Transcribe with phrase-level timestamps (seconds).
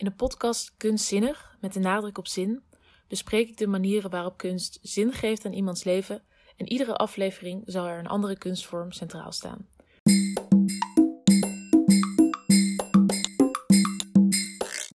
[0.00, 2.62] In de podcast Kunstzinnig, met de nadruk op zin,
[3.08, 6.22] bespreek ik de manieren waarop kunst zin geeft aan iemands leven
[6.56, 9.66] en iedere aflevering zal er een andere kunstvorm centraal staan.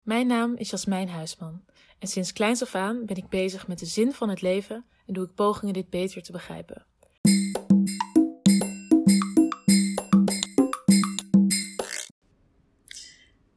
[0.03, 1.65] Mijn naam is Jasmijn Huisman
[1.99, 5.15] en sinds kleins af aan ben ik bezig met de zin van het leven en
[5.15, 6.87] doe ik pogingen dit beter te begrijpen.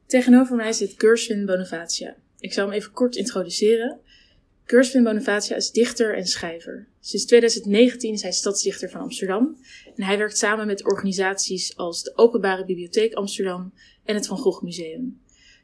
[0.07, 2.15] Tegenover mij zit Gershwin Bonavacia.
[2.39, 3.99] Ik zal hem even kort introduceren.
[4.63, 6.87] Gershwin Bonavacia is dichter en schrijver.
[6.99, 9.57] Sinds 2019 is hij stadsdichter van Amsterdam
[9.95, 14.63] en hij werkt samen met organisaties als de Openbare Bibliotheek Amsterdam en het Van Gogh
[14.63, 15.21] Museum.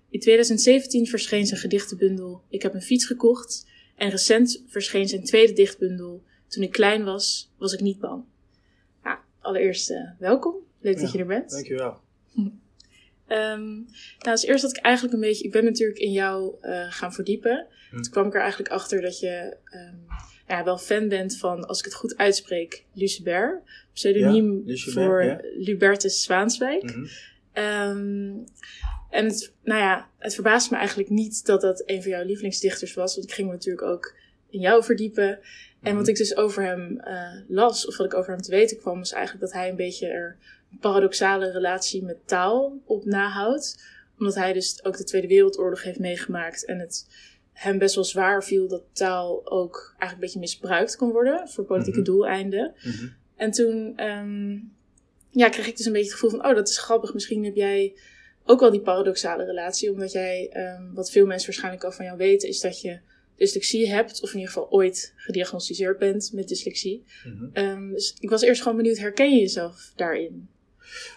[0.10, 5.54] In 2017 verscheen zijn gedichtenbundel Ik heb een fiets gekocht en recent verscheen zijn tweede
[5.54, 8.24] dichtbundel Toen ik klein was, was ik niet bang.
[9.04, 10.56] Nou, allereerst uh, welkom.
[10.80, 11.50] Leuk dat je er bent.
[11.50, 12.00] Dankjewel.
[13.34, 13.86] Um,
[14.20, 15.44] nou, als eerst dat ik eigenlijk een beetje...
[15.44, 17.68] Ik ben natuurlijk in jou uh, gaan verdiepen.
[17.90, 18.02] Hm.
[18.02, 20.06] Toen kwam ik er eigenlijk achter dat je um,
[20.48, 23.62] ja, wel fan bent van, als ik het goed uitspreek, Lucebert.
[23.94, 25.40] Pseudoniem ja, voor ja.
[25.58, 26.92] Lubertus Zwaanswijk.
[26.92, 27.08] -hmm.
[27.64, 28.44] um,
[29.10, 32.94] en het, nou ja, het verbaast me eigenlijk niet dat dat een van jouw lievelingsdichters
[32.94, 33.16] was.
[33.16, 34.16] Want ik ging me natuurlijk ook
[34.50, 35.40] in jou verdiepen.
[35.82, 36.10] En wat Mhm.
[36.10, 39.12] ik dus over hem uh, las, of wat ik over hem te weten kwam, was
[39.12, 40.38] eigenlijk dat hij een beetje er
[40.80, 43.84] paradoxale relatie met taal op nahoudt.
[44.20, 46.66] Omdat hij dus ook de Tweede Wereldoorlog heeft meegemaakt.
[46.66, 47.08] En het
[47.54, 51.64] hem best wel zwaar viel dat taal ook eigenlijk een beetje misbruikt kon worden voor
[51.64, 52.08] politieke Mhm.
[52.08, 52.74] doeleinden.
[52.84, 53.14] Mm -hmm.
[53.36, 54.72] En toen um,
[55.30, 57.14] ja, kreeg ik dus een beetje het gevoel van, oh, dat is grappig.
[57.14, 57.96] Misschien heb jij
[58.46, 59.92] ook wel die paradoxale relatie.
[59.92, 63.00] Omdat jij, um, wat veel mensen waarschijnlijk al van jou weten, is dat je
[63.36, 64.22] dyslexie hebt.
[64.22, 67.04] Of in ieder geval ooit gediagnosticeerd bent met dyslexie.
[67.26, 67.66] Mm -hmm.
[67.66, 70.48] um, dus ik was eerst gewoon benieuwd, herken je jezelf daarin?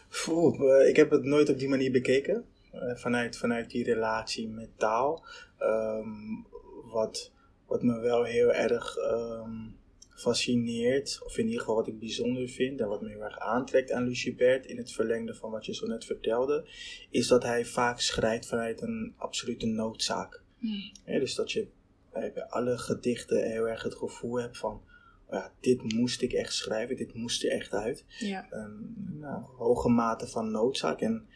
[0.09, 2.45] Vroeg, uh, ik heb het nooit op die manier bekeken.
[2.75, 5.25] Uh, vanuit, vanuit die relatie met taal.
[5.61, 6.47] Um,
[6.85, 7.33] wat,
[7.67, 9.77] wat me wel heel erg um,
[10.15, 13.93] fascineert, of in ieder geval wat ik bijzonder vind en wat me heel erg aantrekt
[13.93, 16.69] aan Lucibert in het verlengde van wat je zo net vertelde,
[17.11, 20.43] is dat hij vaak schrijft vanuit een absolute noodzaak.
[20.59, 20.93] Hmm.
[21.07, 21.67] Ja, dus dat je
[22.11, 24.83] bij alle gedichten heel erg het gevoel hebt van,
[25.31, 28.05] ja, dit moest ik echt schrijven, dit moest er echt uit.
[28.19, 28.47] Ja.
[28.53, 31.27] Um, nou, hoge mate van noodzaak en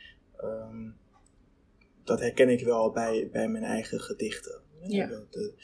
[0.45, 0.97] um,
[2.05, 4.61] dat herken ik wel bij, bij mijn eigen gedichten.
[4.83, 5.07] Ja.
[5.07, 5.55] De, de,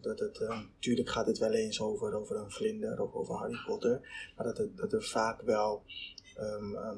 [0.00, 4.00] dat het, natuurlijk gaat het wel eens over, over een vlinder of over Harry Potter,
[4.36, 5.82] maar dat, het, dat er vaak wel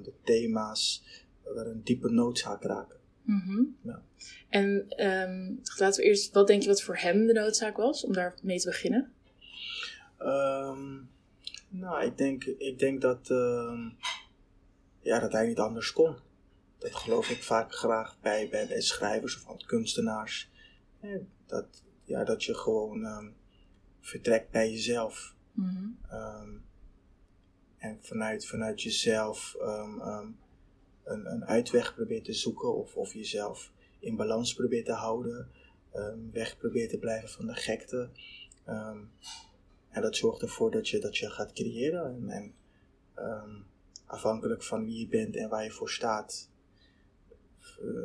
[0.03, 1.05] de thema's
[1.45, 2.99] wel een diepe noodzaak raken.
[3.23, 3.77] Mm -hmm.
[3.83, 4.03] ja.
[4.49, 4.87] En
[5.79, 8.59] laten we eerst, wat denk je wat voor hem de noodzaak was, om daar mee
[8.59, 9.13] te beginnen?
[10.23, 11.11] Um,
[11.69, 13.29] nou, ik denk, ik denk dat,
[15.01, 16.17] ja, dat hij niet anders kon.
[16.79, 20.51] Dat geloof ik vaak graag bij, bij, bij schrijvers of kunstenaars.
[21.47, 23.37] Dat, ja, dat je gewoon um,
[24.01, 25.35] vertrekt bij jezelf.
[25.53, 25.99] Mm -hmm.
[26.13, 26.65] um,
[27.77, 30.01] en vanuit, vanuit jezelf um,
[31.05, 35.51] een, een uitweg probeert te zoeken of, of jezelf in balans probeert te houden.
[36.33, 38.11] weg probeert te blijven van de gekte.
[39.91, 42.05] En dat zorgt ervoor dat je, dat je gaat creëren.
[42.05, 42.55] En, en
[44.07, 46.51] afhankelijk van wie je bent en waar je voor staat,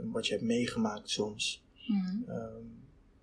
[0.03, 1.63] wat je hebt meegemaakt soms.
[1.88, 2.25] Mm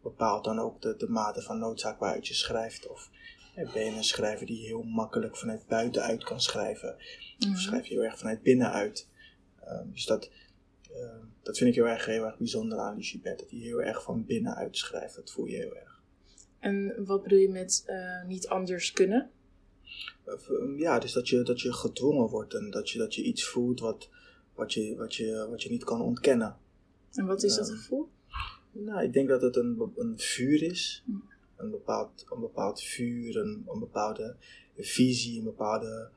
[0.03, 2.87] bepaalt dan ook de, de mate van noodzaak waaruit je schrijft.
[2.87, 3.11] Of
[3.55, 6.97] ja, ben je een schrijver die heel makkelijk vanuit buitenuit kan schrijven?
[7.53, 9.09] Of schrijf je heel erg vanuit binnenuit?
[9.69, 10.31] Um, dus dat,
[10.91, 13.39] uh, dat vind ik heel erg, heel erg bijzonder aan Lucibert.
[13.39, 15.15] Dat hij heel erg van binnenuit schrijft.
[15.15, 15.92] Dat voel je heel erg.
[16.63, 19.31] En wat bedoel je met uh, niet anders kunnen?
[20.27, 23.45] Uh, ja, dus dat je, dat je gedwongen wordt en dat je, dat je iets
[23.45, 24.09] voelt wat,
[24.55, 26.57] wat, je, wat, je, wat je niet kan ontkennen.
[27.13, 28.09] En wat is dat gevoel?
[28.73, 31.05] Nou, ik denk dat het een, een vuur is.
[31.57, 34.37] Een bepaald, een bepaald vuur, een, een bepaalde
[34.77, 36.11] visie, een bepaalde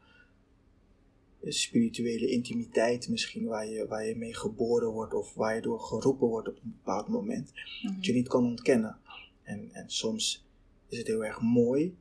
[1.43, 6.27] spirituele intimiteit misschien, waar je, waar je mee geboren wordt of waar je door geroepen
[6.27, 7.51] wordt op een bepaald moment.
[7.51, 7.61] Mhm.
[7.61, 7.95] Mm -hmm.
[7.95, 8.97] Dat je niet kan ontkennen.
[9.45, 10.45] En, en soms
[10.87, 11.97] is het heel erg mooi,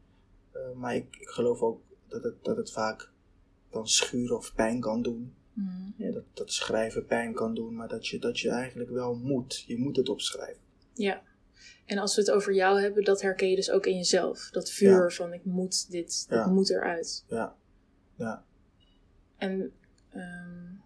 [0.54, 3.10] uh, maar ik, ik geloof ook dat het, dat het vaak
[3.70, 5.34] dan schuren of pijn kan doen.
[5.52, 5.94] Mm.
[5.96, 9.64] Ja, dat, dat schrijven pijn kan doen, maar dat je, dat je eigenlijk wel moet.
[9.66, 10.62] Je moet het opschrijven.
[10.94, 11.22] Ja.
[11.84, 14.48] En als we het over jou hebben, dat herken je dus ook in jezelf.
[14.50, 15.08] Dat vuur ja.
[15.08, 16.50] van ik moet dit, dat ja.
[16.50, 17.24] moet eruit.
[17.28, 17.56] Ja.
[18.14, 18.44] Ja.
[19.36, 19.72] En
[20.14, 20.82] um,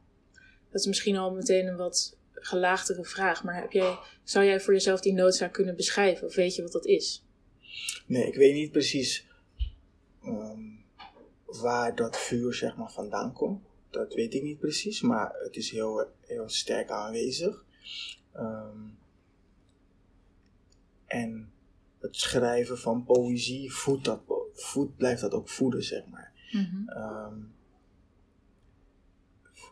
[0.71, 4.73] dat is misschien al meteen een wat gelaagdere vraag, maar heb jij, zou jij voor
[4.73, 6.27] jezelf die noodzaak kunnen beschrijven?
[6.27, 7.25] Of weet je wat dat is?
[8.07, 9.27] Nee, ik weet niet precies
[10.25, 10.85] um,
[11.45, 13.63] waar dat vuur zeg maar vandaan komt.
[13.91, 17.65] Dat weet ik niet precies, maar het is heel, heel sterk aanwezig.
[18.37, 18.99] Um,
[21.07, 21.53] En
[22.01, 24.21] het schrijven van poëzie voedt dat,
[24.53, 26.33] voedt, blijft dat ook voeden, zeg maar.
[26.53, 26.89] Mhm.
[26.89, 27.41] Ehm,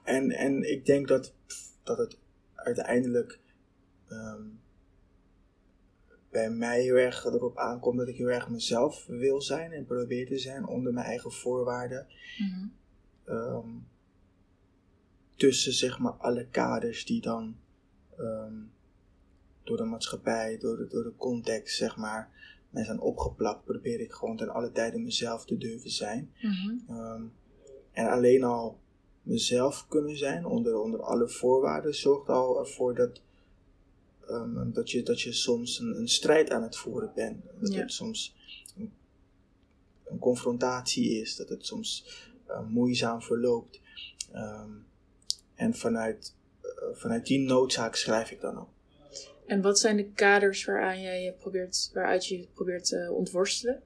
[0.03, 1.35] en, en ik denk dat,
[1.83, 2.19] dat het
[2.67, 3.41] uiteindelijk
[4.09, 4.45] ehm,
[6.31, 10.27] bij mij heel erg erop aankomt dat ik heel erg mezelf wil zijn en probeer
[10.27, 12.07] te zijn onder mijn eigen voorwaarden.
[12.39, 12.67] Mhm.
[13.25, 13.69] Ehm,
[15.37, 17.57] tussen zeg maar alle kaders die dan
[18.17, 18.55] ehm,
[19.63, 22.31] door de maatschappij, door de, door de context zeg maar,
[22.71, 26.33] mij zijn opgeplakt, probeer ik gewoon ten alle tijden mezelf te durven zijn.
[26.41, 27.29] Mhm.
[27.93, 28.81] En alleen al
[29.27, 33.21] mezelf kunnen zijn onder, onder alle voorwaarden zorgt al ervoor dat,
[34.29, 37.45] ehm, dat, je, dat je soms een, een strijd aan het voeren bent.
[37.61, 37.81] Dat Ja.
[37.81, 38.35] het soms
[38.77, 38.93] een,
[40.05, 42.07] een confrontatie is, dat het soms
[42.47, 43.81] eh, moeizaam verloopt.
[44.33, 44.71] Ehm,
[45.55, 48.69] en vanuit, eh, vanuit die noodzaak schrijf ik dan ook.
[49.47, 53.83] En wat zijn de kaders waaraan jij je probeert, waaruit je je probeert te ontworstelen?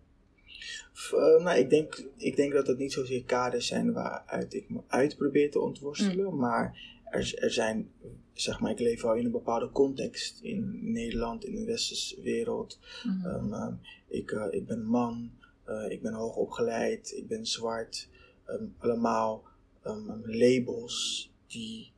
[1.13, 4.81] Eh, nou, ik denk, ik denk dat het niet zozeer kaders zijn waaruit ik me
[4.87, 6.79] uit probeer te ontworstelen, maar
[7.11, 7.91] er, er zijn,
[8.33, 10.41] zeg maar, ik leef wel in een bepaalde context.
[10.41, 12.79] In Nederland, in de westerse wereld.
[13.05, 13.27] Mhm.
[13.27, 13.75] Ehm, ehm,
[14.09, 15.31] ik, eh, ik ben man,
[15.65, 18.09] eh, ik ben hoogopgeleid, ik ben zwart.
[18.45, 19.49] Ehm, allemaal
[20.25, 21.93] labels die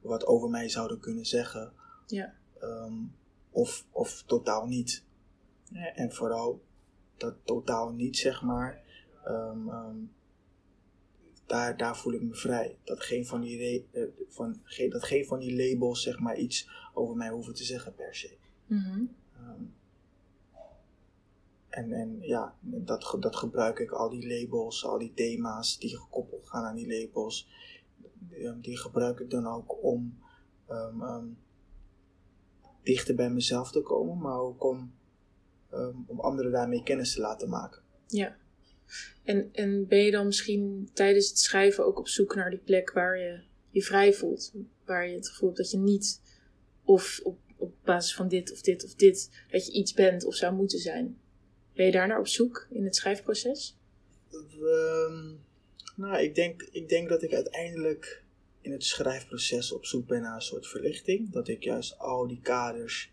[0.00, 1.72] wat over mij zouden kunnen zeggen.
[2.06, 2.34] Ja.
[3.50, 5.04] Of, of totaal niet.
[5.94, 6.62] En vooral
[7.18, 8.86] dat totaal niet, zeg maar.
[9.24, 9.96] ehm, ehm,
[11.46, 12.78] daar, daar voel ik me vrij.
[12.84, 16.68] Dat geen van die, eh, van, geen, dat geen van die labels, zeg maar, iets
[16.94, 18.36] over mij hoeven te zeggen per se.
[18.66, 19.04] Mhm.
[19.36, 19.62] Ehm,
[21.68, 26.48] en, en ja, dat, dat gebruik ik, al die labels, al die thema's die gekoppeld
[26.48, 27.48] gaan aan die labels,
[28.18, 30.18] die, die gebruik ik dan ook om
[32.88, 34.92] dichter bij mezelf te komen, maar ook om,
[35.70, 37.82] ehm, om anderen daarmee kennis te laten maken.
[38.06, 38.36] Ja.
[39.22, 42.92] En, en ben je dan misschien tijdens het schrijven ook op zoek naar die plek
[42.92, 44.52] waar je je vrij voelt?
[44.84, 46.22] Waar je het gevoel hebt dat je niet,
[46.84, 50.34] of op, op basis van dit of dit of dit, dat je iets bent of
[50.34, 51.18] zou moeten zijn?
[51.74, 53.76] Ben je daar naar op zoek in het schrijfproces?
[54.30, 55.34] Ehm,
[55.96, 58.24] nou, ik denk, ik denk dat ik uiteindelijk
[58.60, 61.30] in het schrijfproces op zoek ben naar een soort verlichting.
[61.30, 63.12] Dat ik juist al die kaders,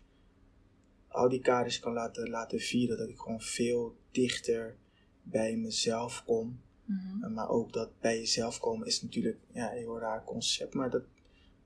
[1.16, 2.98] al die kaders kan laten, laten vieren.
[2.98, 4.76] Dat ik gewoon veel dichter
[5.22, 6.60] bij mezelf kom.
[6.84, 7.32] Mhm.
[7.32, 10.74] Maar ook dat bij jezelf komen is natuurlijk ja, een heel raar concept.
[10.74, 11.04] Maar dat,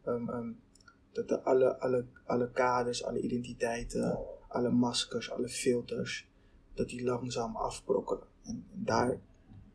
[0.05, 0.53] ehm, ehm,
[1.13, 4.19] dat de alle, alle, alle kaders, alle identiteiten,
[4.49, 6.29] alle maskers, alle filters,
[6.75, 8.27] dat die langzaam afbrokkelen.
[8.43, 9.21] En daar,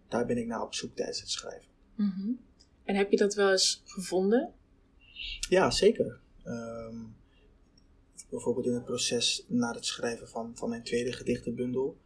[0.08, 1.70] daar ben ik naar op zoek tijdens het schrijven.
[1.96, 2.32] Mhm.
[2.84, 4.54] En heb je dat wel eens gevonden?
[5.50, 6.20] Ja, zeker.
[6.44, 6.98] Ehm,
[8.30, 11.98] bijvoorbeeld in het proces na het schrijven van, van mijn tweede gedichtenbundel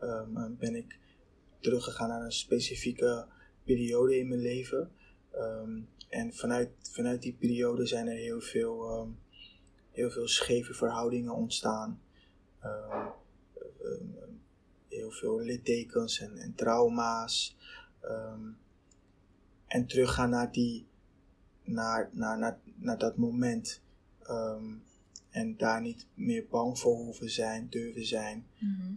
[0.00, 0.98] ehm, eh, ben ik
[1.60, 3.26] teruggegaan naar een specifieke
[3.64, 4.90] periode in mijn leven.
[5.30, 9.08] Ehm, en vanuit, vanuit die periode zijn er heel veel, ehm,
[9.90, 12.02] heel veel scheve verhoudingen ontstaan.
[14.88, 17.56] Heel veel littekens en, en trauma's.
[19.66, 20.86] En teruggaan naar die,
[21.62, 23.82] naar, naar, naar, naar dat moment.
[25.34, 28.46] En daar niet meer bang voor hoeven zijn, durven zijn.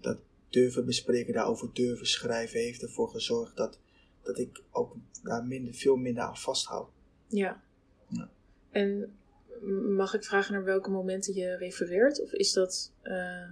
[0.01, 0.17] Dat
[0.49, 3.79] durven bespreken, daarover durven schrijven, heeft ervoor gezorgd dat,
[4.21, 6.89] dat ik ook daar minder, veel minder aan vasthoud.
[7.27, 7.63] Ja.
[8.07, 8.29] Ja.
[8.71, 9.17] En
[9.95, 12.21] mag ik vragen naar welke momenten je refereert?
[12.21, 13.49] Of is dat eh,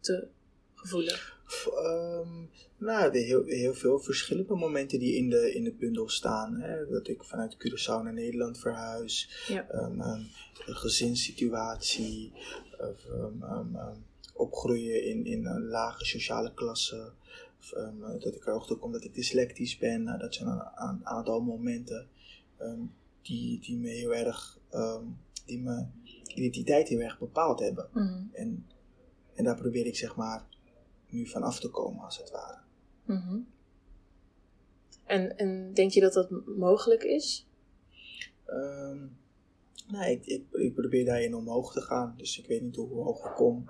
[0.00, 0.28] te
[0.74, 1.35] gevoelig?
[1.46, 2.44] Ehm,
[2.76, 6.54] nou, er heel, heel veel verschillende momenten die in de, in de bundel staan.
[6.60, 6.86] Hè?
[6.86, 9.44] Dat ik vanuit Curaçao naar Nederland verhuis.
[9.48, 9.68] Ja.
[9.68, 10.22] Ehm, ehm,
[10.66, 12.32] een gezinssituatie.
[12.78, 13.06] Of,
[14.34, 17.12] opgroeien in, in een lage sociale klasse.
[17.58, 17.74] Of,
[18.20, 20.02] dat ik erachter kom dat ik dyslectisch ben.
[20.02, 22.08] Nou, dat zijn een, aantal momenten
[23.22, 24.58] die, die me heel erg,
[25.44, 25.92] die mijn
[26.34, 27.88] identiteit heel erg bepaald hebben.
[27.92, 28.22] Mhm.
[28.32, 28.66] En,
[29.34, 30.44] en daar probeer ik zeg maar
[31.08, 32.58] nu van af te komen als het ware.
[33.04, 33.38] Mhm.
[35.04, 37.46] En, en denk je dat dat mogelijk is?
[38.44, 39.06] Ehm,
[39.88, 43.24] nou, ik, ik, ik probeer daarin omhoog te gaan, dus ik weet niet hoe hoog
[43.24, 43.64] ik kom.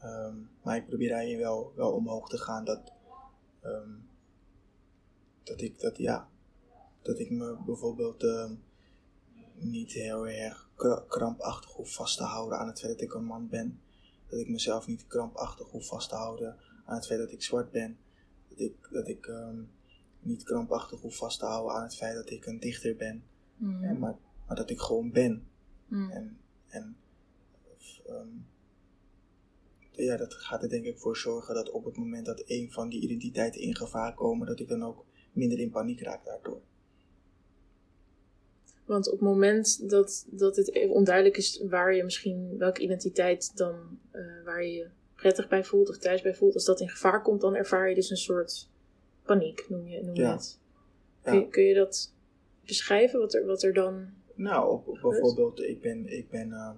[0.00, 2.92] Ehm, maar ik probeer daarin wel, wel omhoog te gaan dat,
[3.60, 3.90] ehm,
[5.42, 6.28] dat ik dat ja,
[7.02, 8.24] dat ik me bijvoorbeeld
[9.54, 13.24] niet heel erg kra- krampachtig hoef vast te houden aan het feit dat ik een
[13.24, 13.80] man ben.
[14.28, 17.70] Dat ik mezelf niet krampachtig hoef vast te houden aan het feit dat ik zwart
[17.70, 17.98] ben.
[18.48, 19.60] Dat ik, dat ik ehm,
[20.20, 23.24] niet krampachtig hoef vast te houden aan het feit dat ik een dichter ben.
[23.56, 23.84] Mhm.
[23.84, 25.46] Ja, maar, maar dat ik gewoon ben.
[25.86, 26.10] Mhm.
[26.10, 26.96] En, en
[28.06, 28.28] ehm,
[29.90, 32.88] ja, dat gaat er denk ik voor zorgen dat op het moment dat een van
[32.88, 36.60] die identiteiten in gevaar komen, dat ik dan ook minder in paniek raak daardoor.
[38.84, 43.98] Want op het moment dat, dat het onduidelijk is waar je misschien welke identiteit dan
[44.10, 44.88] eh, waar je
[45.22, 47.94] prettig bij voelt of thuis bij voelt, als dat in gevaar komt, dan ervaar je
[47.94, 48.68] dus een soort
[49.24, 50.32] paniek, noem je, noem je Ja.
[50.32, 50.58] het.
[51.22, 52.12] Kun, je, kun je dat
[52.66, 54.06] beschrijven, wat er, wat er dan.
[54.34, 56.70] Nou, bijvoorbeeld, ik ben, ik ben eh,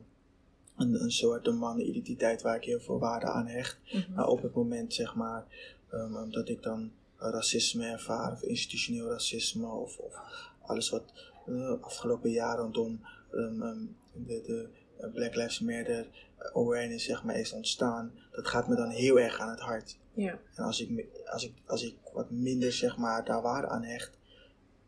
[0.77, 3.79] een, een soort een mannenidentiteit waar ik heel veel waarde aan hecht.
[4.15, 5.47] Maar op het moment, zeg maar,
[5.91, 10.15] ehm, dat ik dan racisme ervaar, of institutioneel racisme, of, of
[10.63, 11.13] alles wat
[11.47, 13.01] de afgelopen jaren rondom
[13.33, 13.79] ehm, ehm,
[14.13, 16.07] de, de eh, Black Lives Matter
[16.53, 19.99] awareness, zeg maar, is ontstaan, dat gaat me dan heel erg aan het hart.
[20.13, 23.83] Ja, En als ik, als ik, als ik wat minder, zeg maar, daar waarde aan
[23.83, 24.19] hecht,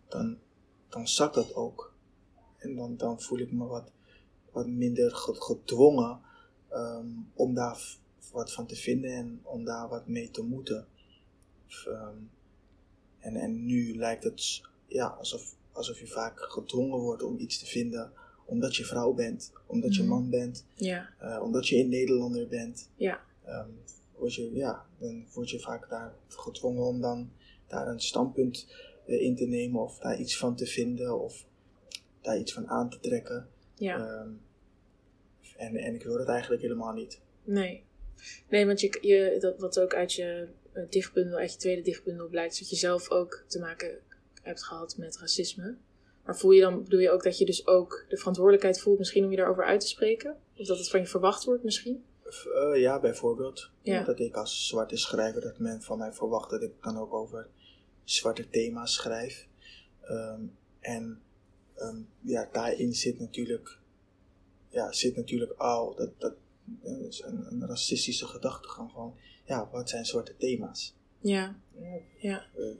[0.08, 0.38] dan,
[0.88, 1.94] dan zakt dat ook.
[2.56, 3.90] En dan, dan voel ik me wat,
[4.50, 6.20] wat minder ge- gedwongen
[6.68, 7.96] ehm, om daar
[8.32, 10.86] wat van te vinden en om daar wat mee te moeten.
[11.86, 12.16] Ehm,
[13.18, 17.66] en, en nu lijkt het ja, alsof, alsof je vaak gedwongen wordt om iets te
[17.66, 18.12] vinden
[18.46, 20.10] omdat je vrouw bent, omdat je Mhm.
[20.10, 22.90] man bent, ja, eh, omdat je een Nederlander bent.
[22.96, 23.68] ja, Ehm,
[24.16, 27.30] word je, ja, dan word je vaak daar gedwongen om dan
[27.66, 28.66] daar een standpunt
[29.06, 31.44] eh, in te nemen of daar iets van te vinden of
[32.20, 33.48] daar iets van aan te trekken.
[33.74, 33.98] ja.
[33.98, 34.30] Ehm,
[35.56, 37.20] en, en ik wil dat eigenlijk helemaal niet.
[37.44, 37.84] Nee.
[38.48, 42.28] Nee, want je, je, dat, wat ook uit je eh, dichtbundel, uit je tweede dichtbundel
[42.28, 43.98] blijkt, is dat je zelf ook te maken
[44.42, 45.76] hebt gehad met racisme.
[46.26, 49.24] Maar voel je dan, bedoel je ook dat je dus ook de verantwoordelijkheid voelt, misschien
[49.24, 50.36] om je daarover uit te spreken?
[50.56, 52.04] Of dat het van je verwacht wordt misschien?
[52.54, 53.70] Eh, ja, bijvoorbeeld.
[53.82, 54.04] Ja.
[54.04, 57.48] Dat ik als zwarte schrijver, dat men van mij verwacht dat ik dan ook over
[58.04, 59.48] zwarte thema's schrijf.
[60.00, 60.40] Ehm,
[60.80, 61.20] en
[61.74, 63.78] ehm, ja, daarin zit natuurlijk,
[64.68, 69.14] ja, zit natuurlijk al dat, dat, dat is een, een racistische gedachtegang van,
[69.44, 70.94] ja, wat zijn zwarte thema's?
[71.20, 71.56] Ja,
[72.18, 72.70] ja, Eh,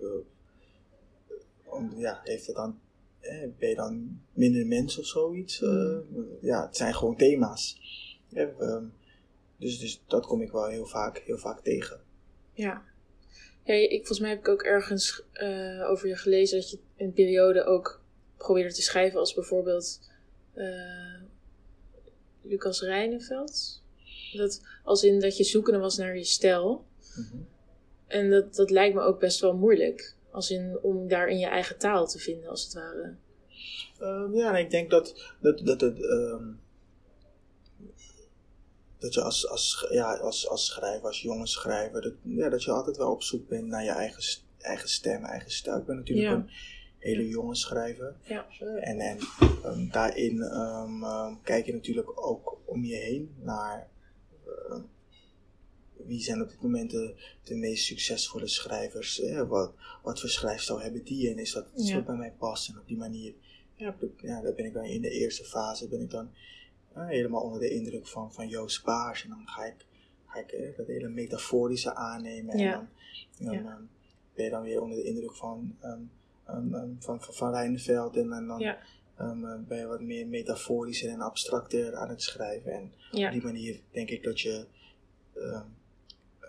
[1.73, 2.81] eh, ja, heeft het dan,
[3.26, 5.62] eh, ben je dan minder mens of zoiets?
[5.62, 5.99] Eh,
[6.40, 7.80] ja, het zijn gewoon thema's.
[8.33, 8.85] Eh, ehm,
[9.56, 12.00] dus, dus dat kom ik wel heel vaak, heel vaak tegen.
[12.52, 12.83] ja.
[13.64, 17.12] ja ik, volgens mij heb ik ook ergens eh, over je gelezen dat je een
[17.12, 18.00] periode ook
[18.37, 20.00] probeerde te schrijven als bijvoorbeeld
[20.52, 21.21] eh,
[22.42, 23.83] Lucas Rijneveld.
[24.33, 26.85] Dat, als in dat je zoekende was naar je stijl.
[27.16, 27.37] Mhm.
[28.06, 30.15] En dat, dat lijkt me ook best wel moeilijk.
[30.37, 33.14] Als in om daar in je eigen taal te vinden, als het ware.
[33.99, 36.00] Ehm, ja, en ik denk dat, dat, dat het.
[36.02, 36.45] ehm,
[38.99, 42.71] dat je als, als, ja, als, als schrijver, als jonge schrijver, dat, ja, dat je
[42.71, 44.23] altijd wel op zoek bent naar je eigen,
[44.59, 45.76] eigen stem, eigen stijl.
[45.78, 46.35] Ik ben natuurlijk Ja.
[46.35, 46.50] een
[46.99, 48.16] hele jonge schrijver.
[48.23, 48.47] Ja.
[48.81, 49.19] En, en
[49.62, 50.38] ehm, daarin
[51.43, 53.88] kijk je natuurlijk ook om je heen naar
[56.07, 59.23] wie zijn op dit moment de, de meest succesvolle schrijvers.
[59.49, 59.73] Wat,
[60.03, 61.95] wat voor schrijfstijl hebben die en is dat iets Ja.
[61.95, 62.69] wat bij mij past?
[62.69, 63.35] En op die manier,
[63.75, 66.31] ja, ja, daar ben ik dan in de eerste fase, ben ik dan
[66.93, 69.23] eh, helemaal onder de indruk van, van Joost Baars.
[69.25, 69.87] En dan ga ik,
[70.26, 72.59] ga ik eh, dat hele metaforische aannemen.
[72.59, 72.88] Ja.
[73.38, 73.88] En dan, dan
[74.35, 76.00] ben je dan weer onder de indruk van, ehm,
[76.47, 78.17] ehm, ehm, van, van, van Rijneveld.
[78.17, 78.79] En, en dan Ja.
[79.17, 82.73] eh, ben je wat meer metaforischer en abstracter aan het schrijven.
[82.73, 82.93] En
[83.26, 84.67] op die manier denk ik dat je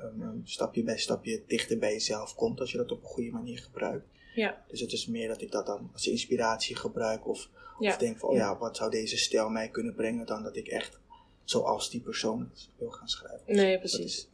[0.02, 3.58] ehm, stapje bij stapje dichter bij jezelf komt als je dat op een goede manier
[3.58, 4.06] gebruikt.
[4.36, 4.64] Ja.
[4.68, 7.50] Dus het is meer dat ik dat dan als inspiratie gebruik of,
[7.80, 7.90] Ja.
[7.90, 8.58] of denk van, oh Ja.
[8.58, 11.00] wat zou deze stijl mij kunnen brengen dan dat ik echt
[11.44, 13.56] zoals die persoon wil gaan schrijven.
[13.56, 14.00] Nee, precies.
[14.06, 14.30] is-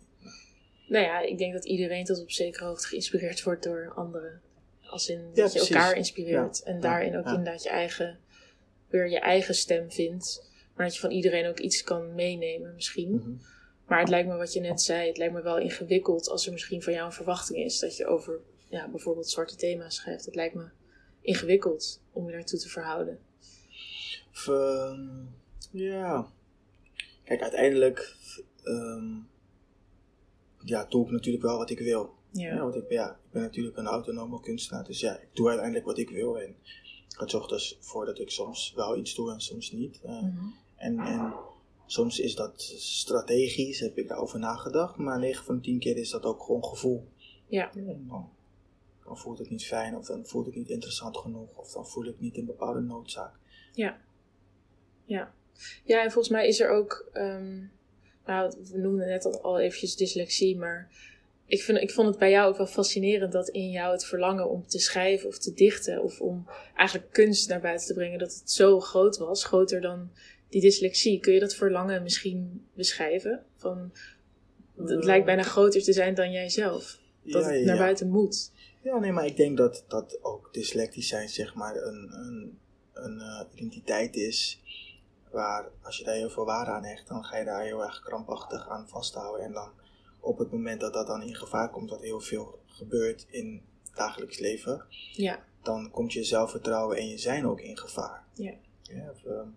[0.87, 4.41] Nou ja, ik denk dat iedereen tot op zekere hoogte geïnspireerd wordt door anderen.
[4.81, 5.69] Als in Ja, dat je precies.
[5.75, 6.57] elkaar inspireert.
[6.57, 6.65] Ja.
[6.65, 6.81] En Ja.
[6.81, 7.29] daarin ook Ja.
[7.29, 8.19] inderdaad je eigen,
[8.87, 10.51] weer je eigen stem vindt.
[10.75, 13.11] Maar dat je van iedereen ook iets kan meenemen misschien.
[13.15, 13.31] Mhm.
[13.93, 16.51] Maar het lijkt me wat je net zei, het lijkt me wel ingewikkeld als er
[16.51, 20.25] misschien van jou een verwachting is dat je over ja, bijvoorbeeld zwarte thema's schrijft.
[20.25, 20.69] Het lijkt me
[21.21, 23.19] ingewikkeld om je daartoe te verhouden.
[24.31, 25.25] Of, ehm,
[25.71, 26.27] ja.
[27.23, 28.15] Kijk, uiteindelijk
[28.63, 29.11] ehm,
[30.59, 32.13] ja, doe ik natuurlijk wel wat ik wil.
[32.31, 35.47] Ja, Ja, want ik, ja, ik ben natuurlijk een autonome kunstenaar, dus ja, ik doe
[35.47, 36.39] uiteindelijk wat ik wil.
[36.39, 36.55] En
[37.17, 39.99] het zorgt dus voor dat ik soms wel iets doe en soms niet.
[40.03, 40.37] Mhm.
[40.75, 41.33] en, en
[41.93, 46.09] soms is dat strategisch, heb ik daarover nagedacht, maar 9 van de 10 keer is
[46.09, 47.07] dat ook gewoon gevoel.
[47.47, 47.71] ja.
[47.73, 48.29] Ja, dan,
[49.05, 52.05] dan voelt het niet fijn, of dan voelt het niet interessant genoeg, of dan voel
[52.05, 53.33] ik niet een bepaalde noodzaak.
[53.73, 53.97] Ja.
[55.05, 55.33] Ja.
[55.83, 57.57] Ja, en volgens mij is er ook, ehm,
[58.25, 60.91] nou, we noemden net al, al eventjes dyslexie, maar
[61.45, 64.49] ik, vind, ik vond het bij jou ook wel fascinerend dat in jou het verlangen
[64.49, 68.33] om te schrijven of te dichten of om eigenlijk kunst naar buiten te brengen, dat
[68.33, 70.09] het zo groot was, groter dan
[70.53, 71.19] die dyslexie.
[71.19, 73.45] Kun je dat verlangen misschien beschrijven?
[73.55, 73.91] Van
[74.75, 76.99] Het lijkt bijna groter te zijn dan jijzelf.
[77.23, 78.51] Dat Ja, het naar buiten moet.
[78.81, 82.59] Ja, nee, maar ik denk dat, dat ook dyslectisch zijn, zeg maar, een, een,
[82.93, 84.61] een eh, identiteit is.
[85.31, 88.01] Waar als je daar heel veel waarde aan hecht, dan ga je daar heel erg
[88.01, 89.45] krampachtig aan vasthouden.
[89.45, 89.69] En dan
[90.19, 93.95] op het moment dat dat dan in gevaar komt, dat heel veel gebeurt in het
[93.95, 95.43] dagelijks leven, Ja.
[95.61, 98.23] dan komt je zelfvertrouwen en je zijn ook in gevaar.
[98.33, 98.53] Ja.
[98.81, 99.47] Ja, of, ehm,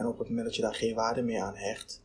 [0.00, 2.02] en op het moment dat je daar geen waarde meer aan hecht,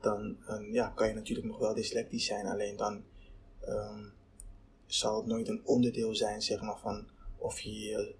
[0.00, 3.02] dan ehm, ja, kan je natuurlijk nog wel dyslectisch zijn, alleen dan
[3.60, 4.04] ehm,
[4.86, 7.06] zal het nooit een onderdeel zijn zeg maar, van
[7.38, 8.14] of je je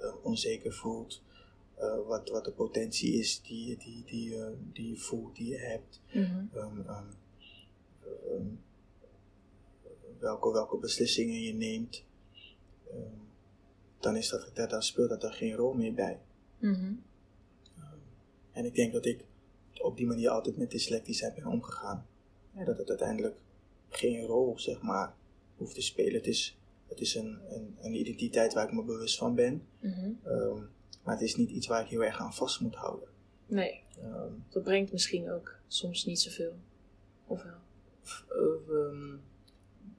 [0.00, 1.22] eh, onzeker voelt,
[1.74, 4.36] eh, wat, wat de potentie is die, je- die, die,
[4.72, 6.44] die je voelt, die je hebt, Mhm.
[6.56, 7.04] ehm, ehm,
[8.04, 8.46] ehm,
[10.18, 12.04] welke, welke beslissingen je neemt.
[12.90, 12.98] Ehm,
[14.00, 16.20] dan, is dat, dan speelt dat er geen rol meer bij.
[16.58, 16.92] Mhm.
[18.58, 19.24] En ik denk dat ik
[19.80, 22.06] op die manier altijd met dyslectisch ben omgegaan.
[22.64, 23.36] Dat het uiteindelijk
[23.88, 25.14] geen rol, zeg maar,
[25.56, 26.14] hoeft te spelen.
[26.14, 29.66] Het is, het is een, een, een identiteit waar ik me bewust van ben.
[29.80, 30.10] Mhm.
[30.24, 30.62] Ehm,
[31.02, 33.08] maar het is niet iets waar ik heel erg aan vast moet houden.
[33.46, 36.52] Nee, Ehm, dat brengt misschien ook soms niet zoveel.
[37.26, 37.58] Of wel?
[38.28, 39.16] eh, ehm,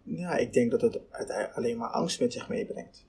[0.04, 1.00] ja, ik denk dat het
[1.54, 3.06] alleen maar angst met zich meebrengt.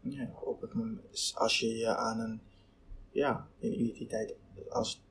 [0.00, 2.40] Ja, op het moment, als je je aan een,
[3.10, 4.34] ja, een identiteit
[4.68, 5.04] als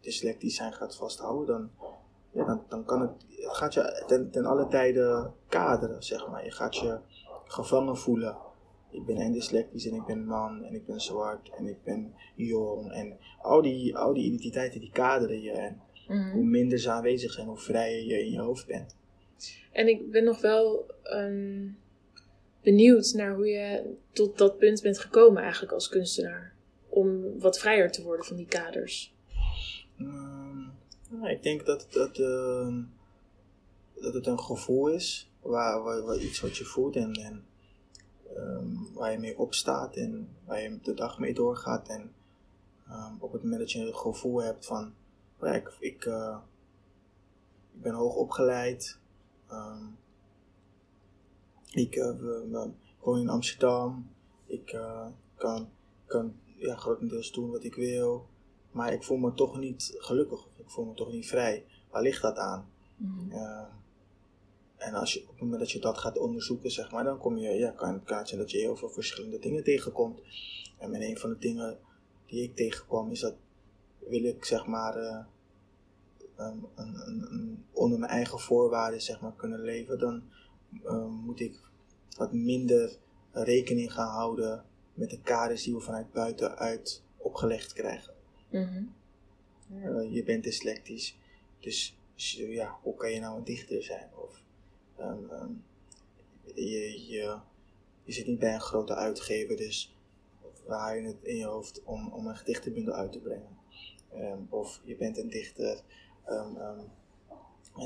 [0.00, 1.70] dyslectisch zijn gaat vasthouden, dan,
[2.30, 6.44] ja, dan, dan kan het, het gaat je ten, ten alle tijden kaderen, zeg maar.
[6.44, 6.98] Je gaat je
[7.44, 8.36] gevangen voelen.
[8.90, 12.14] Ik ben en dyslectisch en ik ben man en ik ben zwart en ik ben
[12.34, 12.92] jong.
[12.92, 15.52] En al die, al die identiteiten die kaderen je.
[15.52, 15.80] En
[16.10, 16.30] Mhm.
[16.30, 18.96] hoe minder ze aanwezig zijn, hoe vrijer je in je hoofd bent.
[19.72, 21.68] En ik ben nog wel ehm,
[22.62, 26.54] benieuwd naar hoe je tot dat punt bent gekomen eigenlijk als kunstenaar.
[26.90, 29.14] Om wat vrijer te worden van die kaders.
[29.98, 30.58] Ehm,
[31.10, 32.82] ja, ik denk dat, dat, ehm,
[33.94, 37.44] dat het een gevoel is, waar, waar, waar iets wat je voelt en, en
[38.36, 41.88] ehm, waar je mee opstaat en waar je de dag mee doorgaat.
[41.88, 42.14] En
[43.18, 44.92] op het moment dat je een gevoel hebt van,
[45.38, 46.36] oh ja, ik, ik, eh,
[47.74, 48.98] ik ben hoog opgeleid,
[51.70, 54.10] ik eh, we- woon in Amsterdam,
[54.46, 55.68] ik eh, kan,
[56.06, 58.26] kan ja, grotendeels doen wat ik wil.
[58.70, 60.48] Maar ik voel me toch niet gelukkig.
[60.56, 61.64] Ik voel me toch niet vrij.
[61.90, 62.70] Waar ligt dat aan?
[62.96, 63.30] Mhm.
[64.76, 67.36] En als je, op het moment dat je dat gaat onderzoeken, zeg maar, dan kom
[67.36, 70.20] je, ja, kan, kan het zijn dat je heel veel verschillende dingen tegenkomt.
[70.78, 71.78] En met een van de dingen
[72.26, 73.34] die ik tegenkwam, is dat
[73.98, 75.24] wil ik, zeg maar, eh,
[76.36, 80.22] een, een, een, een- onder mijn eigen voorwaarden, zeg maar, kunnen leven, dan
[80.84, 81.60] eh, moet ik
[82.16, 82.96] wat minder
[83.32, 84.64] rekening gaan houden
[85.00, 88.14] met de kaders die we vanuit buitenuit opgelegd krijgen.
[88.48, 88.84] Mhm.
[90.10, 91.18] Je bent dyslectisch,
[91.60, 91.96] dus
[92.36, 94.08] ja, hoe kan je nou een dichter zijn?
[94.14, 94.42] Of
[94.96, 95.52] ehm, ehm,
[96.54, 97.38] je, je,
[98.04, 99.96] je zit niet bij een grote uitgever, dus
[100.66, 103.58] waar haal je het in je hoofd om, om een gedichtenbundel uit te brengen?
[104.12, 105.82] Ehm, of je bent een dichter,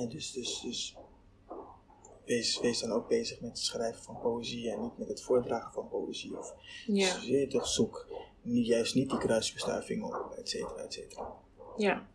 [0.09, 0.97] dus, dus, dus
[2.25, 5.73] wees, wees dan ook bezig met het schrijven van poëzie en niet met het voordragen
[5.73, 6.39] van poëzie.
[6.39, 6.55] Of
[6.87, 8.07] Ja, dus toch zoek
[8.43, 11.33] niet, juist niet die kruisbestuiving op, et cetera, et cetera.
[11.77, 12.07] ja.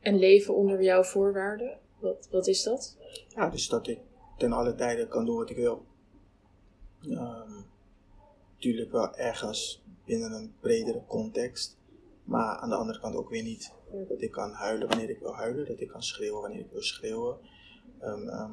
[0.00, 2.96] En leven onder jouw voorwaarden, wat, wat is dat?
[3.28, 3.98] Ja, dus dat ik
[4.38, 5.84] ten alle tijden kan doen wat ik wil.
[7.08, 7.62] Ehm
[8.62, 11.78] tuurlijk wel ergens binnen een bredere context,
[12.24, 13.72] maar aan de andere kant ook weer niet.
[14.08, 16.82] Dat ik kan huilen wanneer ik wil huilen, dat ik kan schreeuwen wanneer ik wil
[16.82, 17.36] schreeuwen.
[18.00, 18.50] Ehm, ehm,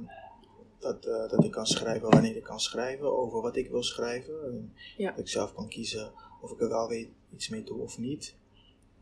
[0.79, 4.43] dat, eh, dat ik kan schrijven wanneer ik kan schrijven, over wat ik wil schrijven.
[4.43, 5.09] En Ja.
[5.09, 6.11] Dat ik zelf kan kiezen
[6.41, 8.35] of ik er wel weet iets mee doe of niet.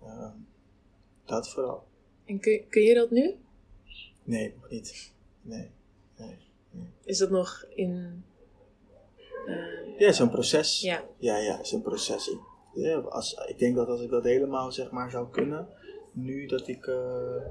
[0.04, 0.32] Ehm,
[1.26, 1.84] dat vooral.
[2.26, 3.36] En kun, kun je dat nu?
[4.24, 5.12] Nee, nog niet.
[5.42, 5.70] Nee.
[6.18, 6.38] nee.
[7.04, 8.24] Is dat nog in...
[9.48, 10.82] eh, Ja, een proces.
[10.82, 12.28] ja, Ja, ja, een proces.
[12.28, 12.40] Ik,
[12.74, 15.68] ja, als, ik denk dat als ik dat helemaal zeg maar zou kunnen,
[16.12, 16.88] nu dat ik.
[16.88, 17.42] eh,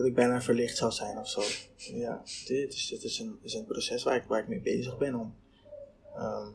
[0.00, 1.42] dat ik bijna verlicht zou zijn of zo.
[1.76, 4.98] Ja, dit is, het is, een, is een proces waar ik, waar ik mee bezig
[4.98, 5.34] ben om
[6.14, 6.48] ehm,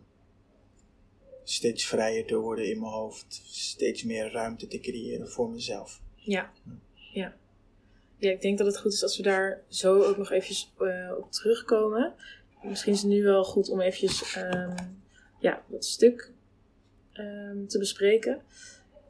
[1.44, 6.02] steeds vrijer te worden in mijn hoofd, steeds meer ruimte te creëren voor mezelf.
[6.16, 6.52] ja,
[7.14, 7.36] ja.
[8.18, 11.12] Ja, ik denk dat het goed is als we daar zo ook nog eventjes eh,
[11.18, 12.14] op terugkomen.
[12.64, 14.78] Misschien is het nu wel goed om eventjes ehm,
[15.40, 16.32] ja, dat stuk
[17.12, 18.42] ehm, te bespreken.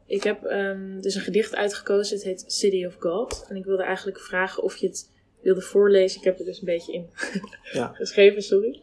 [0.06, 2.16] Ik heb ehm, dus een gedicht uitgekozen.
[2.16, 3.46] Het heet City of God.
[3.48, 6.18] En ik wilde eigenlijk vragen of je het wilde voorlezen.
[6.18, 7.10] Ik heb er dus een beetje in
[7.72, 7.92] Ja.
[7.92, 8.82] geschreven, sorry.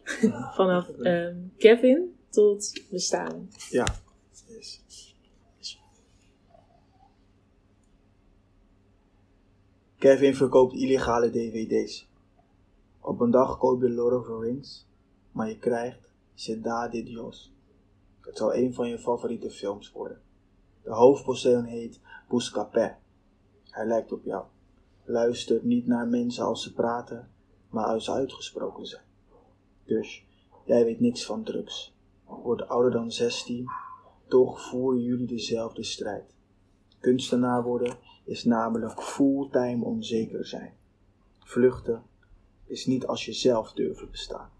[0.54, 3.48] Vanaf ehm, Kevin tot bestaan.
[3.70, 3.86] Ja.
[4.48, 4.82] Yes.
[9.98, 12.08] Kevin verkoopt illegale dvd's.
[13.00, 14.86] Op een dag koop je Lord of the Rings,
[15.32, 17.52] maar je krijgt Cidade de Dios.
[18.20, 20.20] Het zal een van je favoriete films worden.
[20.84, 22.96] De hoofdpersoon heet Buscapé.
[23.70, 24.44] Hij lijkt op jou.
[25.04, 27.30] Luistert niet naar mensen als ze praten,
[27.68, 29.04] maar als ze uitgesproken zijn.
[29.84, 30.24] Dus,
[30.64, 31.94] jij weet niks van drugs.
[32.24, 33.70] Wordt ouder dan 16,
[34.28, 36.34] toch voeren jullie dezelfde strijd.
[37.00, 40.74] Kunstenaar worden is namelijk fulltime onzeker zijn.
[41.38, 42.02] Vluchten
[42.66, 44.50] is niet als je zelf durven bestaan.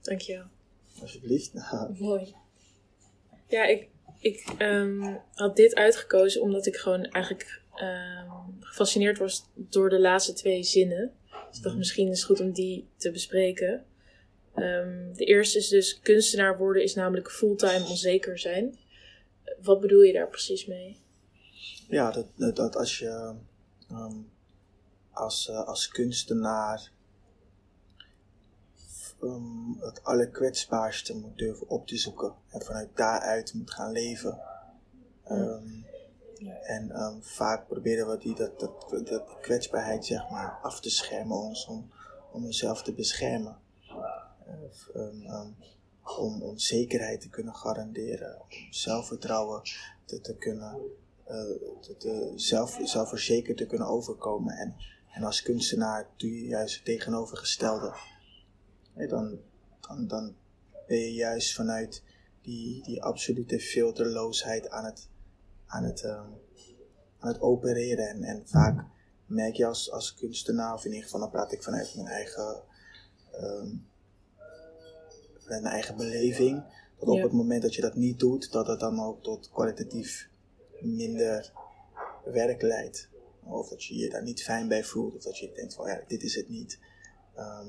[0.00, 0.46] Dankjewel.
[1.00, 1.52] Alsjeblieft.
[1.98, 2.34] Mooi.
[3.52, 3.88] Ja, ik,
[4.18, 8.28] ik ehm, had dit uitgekozen omdat ik gewoon eigenlijk ehm,
[8.60, 11.12] gefascineerd was door de laatste twee zinnen.
[11.48, 13.84] Dus ik dacht, misschien is het goed om die te bespreken.
[14.54, 18.78] Ehm, de eerste is dus kunstenaar worden is namelijk fulltime onzeker zijn.
[19.62, 20.96] Wat bedoel je daar precies mee?
[21.88, 23.34] Ja, dat, dat, als je
[25.10, 26.90] als, eh, als kunstenaar
[29.22, 34.38] ehm, het allerkwetsbaarste moet durven op te zoeken en vanuit daaruit moet gaan leven.
[35.24, 35.80] Ehm,
[36.62, 41.36] En ehm, vaak proberen we die, dat, dat, dat kwetsbaarheid zeg maar, af te schermen
[41.36, 41.90] ons, om,
[42.32, 43.56] om onszelf te beschermen.
[44.46, 45.50] Eh, ehm,
[46.18, 49.62] om, om zekerheid te kunnen garanderen, om zelfvertrouwen
[50.04, 50.76] te, te kunnen,
[51.80, 54.54] te, te- zelf, zelfverzekerd te kunnen overkomen.
[54.54, 54.74] En,
[55.12, 57.94] en als kunstenaar doe je juist het tegenovergestelde.
[58.94, 59.38] Dan,
[59.80, 60.34] dan, dan
[60.86, 62.02] ben je juist vanuit
[62.42, 65.08] die, die absolute filterloosheid aan het,
[65.66, 66.30] aan het, ehm,
[67.18, 68.08] aan het opereren.
[68.08, 68.84] En, en vaak
[69.26, 72.62] merk je als, als kunstenaar, of in ieder geval dan praat ik vanuit mijn eigen,
[73.30, 73.68] ehm,
[75.38, 76.62] vanuit mijn eigen beleving,
[76.98, 77.22] dat op Ja.
[77.22, 80.28] het moment dat je dat niet doet, dat het dan ook tot kwalitatief
[80.80, 81.52] minder
[82.24, 83.08] werk leidt.
[83.44, 86.00] Of dat je je daar niet fijn bij voelt, of dat je denkt van ja,
[86.06, 86.78] dit is het niet.
[87.34, 87.68] Ehm,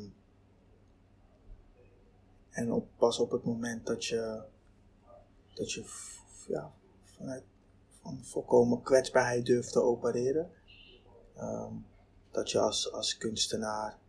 [2.53, 4.41] en op, pas op het moment dat je,
[5.53, 5.83] dat je
[6.47, 6.71] ja,
[7.03, 7.43] vanuit
[8.01, 10.51] van volkomen kwetsbaarheid durft te opereren,
[11.35, 11.73] ehm,
[12.31, 14.01] dat je als, als kunstenaar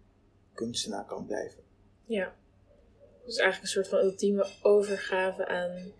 [0.54, 1.62] kunstenaar kan blijven.
[2.04, 2.34] Ja.
[3.24, 5.92] Dus eigenlijk een soort van ultieme overgave aan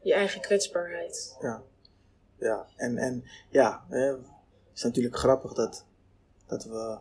[0.00, 1.36] je eigen kwetsbaarheid.
[1.40, 1.62] Ja,
[2.38, 2.66] ja.
[2.76, 4.26] En, en ja, hè, het
[4.74, 5.86] is natuurlijk grappig dat,
[6.46, 6.98] dat we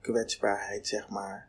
[0.00, 1.48] kwetsbaarheid, zeg maar,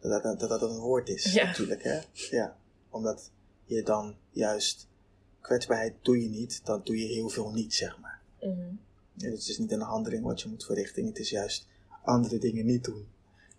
[0.00, 1.44] dat dat, dat, dat een woord is Ja.
[1.44, 1.82] natuurlijk.
[1.82, 1.98] Hè?
[2.30, 2.56] Ja,
[2.90, 3.30] omdat
[3.64, 4.88] je dan juist,
[5.40, 8.20] kwetsbaarheid doe je niet, dan doe je heel veel niet, zeg maar.
[9.14, 11.66] Ja, het is niet een handeling wat je moet verrichten, het is juist
[12.04, 13.06] andere dingen niet doen.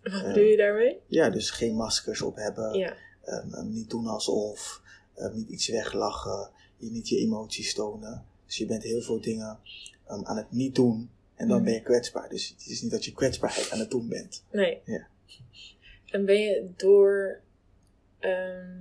[0.04, 1.00] Wat bedoel je daarmee?
[1.08, 2.96] Ja, dus geen maskers op hebben, Ja.
[3.24, 4.82] Ehm, ehm, niet doen alsof,
[5.16, 8.26] ehm, niet iets weglachen, je niet je emoties tonen.
[8.46, 9.60] Dus je bent heel veel dingen
[10.08, 11.66] ehm, aan het niet doen en dan Mhm.
[11.66, 12.30] ben je kwetsbaar.
[12.30, 14.44] Dus het is niet dat je kwetsbaarheid aan het doen bent.
[14.52, 14.82] Nee.
[14.86, 15.08] Ja.
[16.12, 17.40] En ben je door.
[18.20, 18.80] ehm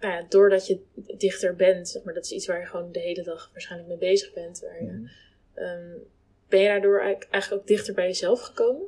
[0.00, 0.80] nou ja, doordat je
[1.16, 3.98] dichter bent, zeg maar, dat is iets waar je gewoon de hele dag waarschijnlijk mee
[4.10, 4.60] bezig bent.
[4.60, 5.06] Waar je, Mhm.
[5.54, 5.96] ehm,
[6.48, 8.86] ben je daardoor eigenlijk ook dichter bij jezelf gekomen?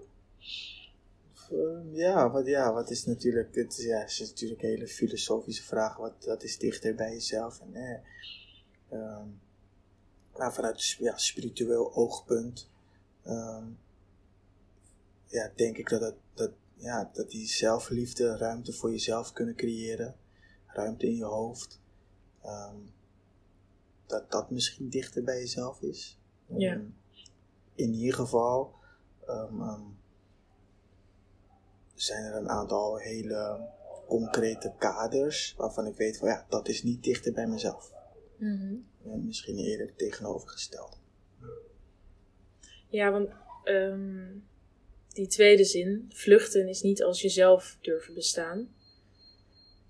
[1.51, 5.63] Ehm, ja, wat, ja, wat is natuurlijk, dit is, ja, is natuurlijk een hele filosofische
[5.63, 5.97] vraag.
[5.97, 7.61] Wat, wat is dichter bij jezelf?
[7.61, 7.75] En,
[8.89, 9.23] eh,
[10.37, 12.71] nou, vanuit ja, spiritueel oogpunt
[15.27, 20.17] ja, denk ik dat, het, dat, ja, dat die zelfliefde, ruimte voor jezelf kunnen creëren,
[20.67, 21.81] ruimte in je hoofd,
[22.43, 22.77] ehm,
[24.07, 26.19] dat dat misschien dichter bij jezelf is.
[26.47, 26.73] Ja.
[26.73, 26.85] Ehm,
[27.75, 28.75] in ieder geval
[29.27, 29.81] ehm,
[31.95, 33.69] zijn er een aantal hele
[34.07, 37.93] concrete kaders waarvan ik weet van ja, dat is niet dichter bij mezelf.
[39.03, 40.97] Ja, misschien eerder het tegenovergestelde.
[42.89, 43.31] Ja, want
[43.65, 44.39] ehm,
[45.17, 48.75] die tweede zin, vluchten is niet als jezelf durven bestaan.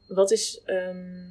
[0.09, 1.29] Wat is, ehm,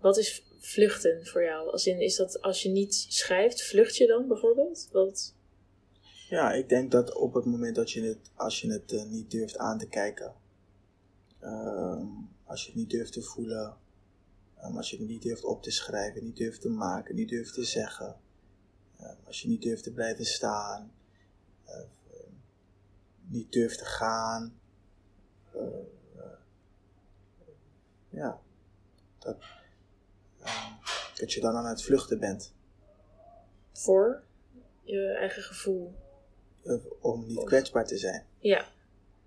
[0.00, 1.70] wat is vluchten voor jou?
[1.70, 4.88] Als in, is dat als je niet schrijft, vlucht je dan bijvoorbeeld?
[4.92, 5.34] Wat?
[6.28, 9.30] Ja, ik denk dat op het moment dat je het, als je het eh, niet
[9.30, 10.34] durft aan te kijken,
[11.40, 12.06] ehm,
[12.44, 13.76] als je het niet durft te voelen,
[14.56, 17.54] ehm, als je het niet durft op te schrijven, niet durft te maken, niet durft
[17.54, 18.20] te zeggen,
[19.24, 20.92] als je niet durft te blijven staan,
[23.28, 24.60] niet durft te gaan,
[25.52, 25.60] eh,
[26.16, 26.38] eh,
[28.08, 28.40] ja,
[29.18, 29.36] dat,
[30.42, 30.72] ehm,
[31.18, 32.54] dat je dan aan het vluchten bent.
[33.72, 34.22] Voor
[34.82, 35.94] je eigen gevoel.
[36.64, 38.26] eh, om niet kwetsbaar te zijn.
[38.38, 38.68] Ja.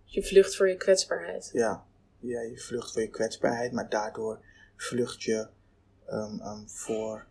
[0.04, 1.50] Je vlucht voor je kwetsbaarheid.
[1.54, 1.86] Ja,
[2.20, 4.40] ja, je vlucht voor je kwetsbaarheid, maar daardoor
[4.76, 5.48] vlucht je
[6.06, 7.28] ehm, ehm, voor,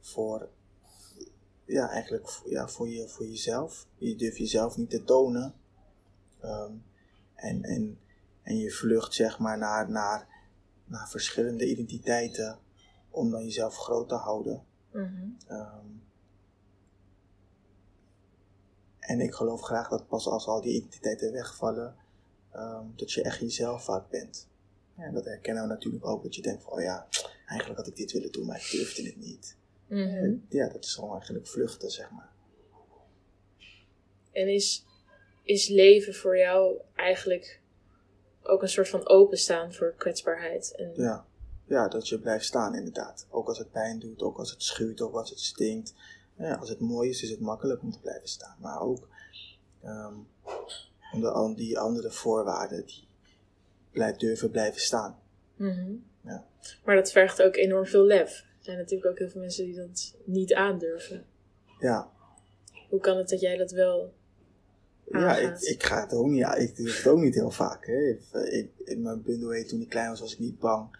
[0.00, 0.48] voor
[1.64, 3.86] ja, eigenlijk ja, voor, je, voor jezelf.
[3.96, 5.54] Je durft jezelf niet te tonen.
[6.40, 6.72] Ehm,
[7.34, 7.98] en, en,
[8.42, 10.28] en je vlucht zeg maar naar, naar,
[10.84, 12.58] naar verschillende identiteiten
[13.10, 14.64] om dan jezelf groot te houden.
[14.92, 15.28] Mhm.
[15.46, 15.86] Ehm,
[18.98, 21.96] en ik geloof graag dat pas als al die identiteiten wegvallen,
[22.50, 24.48] ehm, dat je echt jezelf vaak bent.
[24.96, 27.08] En dat herkennen we natuurlijk ook, dat je denkt van, oh ja,
[27.46, 29.56] eigenlijk had ik dit willen doen, maar ik durfde het niet.
[29.86, 30.36] Mhm.
[30.48, 32.30] Ja, dat is gewoon eigenlijk vluchten, zeg maar.
[34.32, 34.84] En is,
[35.48, 37.60] is leven voor jou eigenlijk
[38.42, 40.74] ook een soort van openstaan voor kwetsbaarheid?
[40.76, 41.26] En, Ja.
[41.64, 43.26] ja, dat je blijft staan inderdaad.
[43.30, 45.94] Ook als het pijn doet, ook als het schuurt, ook als het stinkt.
[46.38, 48.56] Ja, als het mooi is, is het makkelijk om te blijven staan.
[48.60, 49.08] Maar ook
[49.82, 50.14] ehm,
[51.12, 53.08] onder al die andere voorwaarden, die
[53.90, 55.18] blijf, durven blijven staan.
[55.56, 55.94] Mhm.
[56.24, 56.46] Ja.
[56.84, 58.40] Maar dat vergt ook enorm veel lef.
[58.40, 61.26] Er zijn natuurlijk ook heel veel mensen die dat niet aandurven.
[61.78, 62.10] Ja,
[62.88, 64.12] Hoe kan het dat jij dat wel
[65.10, 67.86] ja ik, ik ga het ook niet, ja, ik doe het ook niet heel vaak.
[67.86, 68.08] Hè.
[68.08, 70.96] Ik, ik, in mijn bundel heet toen ik klein was, was ik niet bang.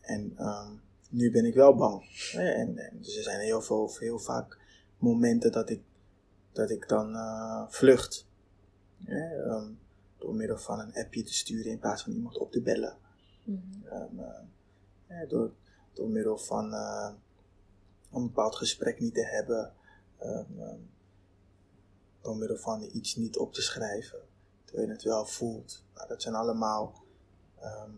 [0.00, 0.70] En ehm,
[1.08, 2.04] nu ben ik wel bang.
[2.32, 2.48] Hè.
[2.48, 4.58] En, en dus er zijn heel, veel, heel vaak
[4.98, 5.82] momenten dat ik,
[6.52, 8.26] dat ik dan eh, vlucht.
[9.04, 9.42] Hè.
[9.42, 9.70] Ehm,
[10.18, 12.96] door middel van een appje te sturen in plaats van iemand op te bellen.
[13.44, 13.60] Mhm.
[13.84, 14.18] Ehm,
[15.06, 15.52] eh, door,
[15.92, 17.10] door middel van eh,
[18.12, 19.72] een bepaald gesprek niet te hebben.
[22.24, 24.18] Door middel van iets niet op te schrijven.
[24.64, 25.84] Terwijl je het wel voelt.
[25.94, 27.04] Nou, dat zijn allemaal
[27.60, 27.90] ehm,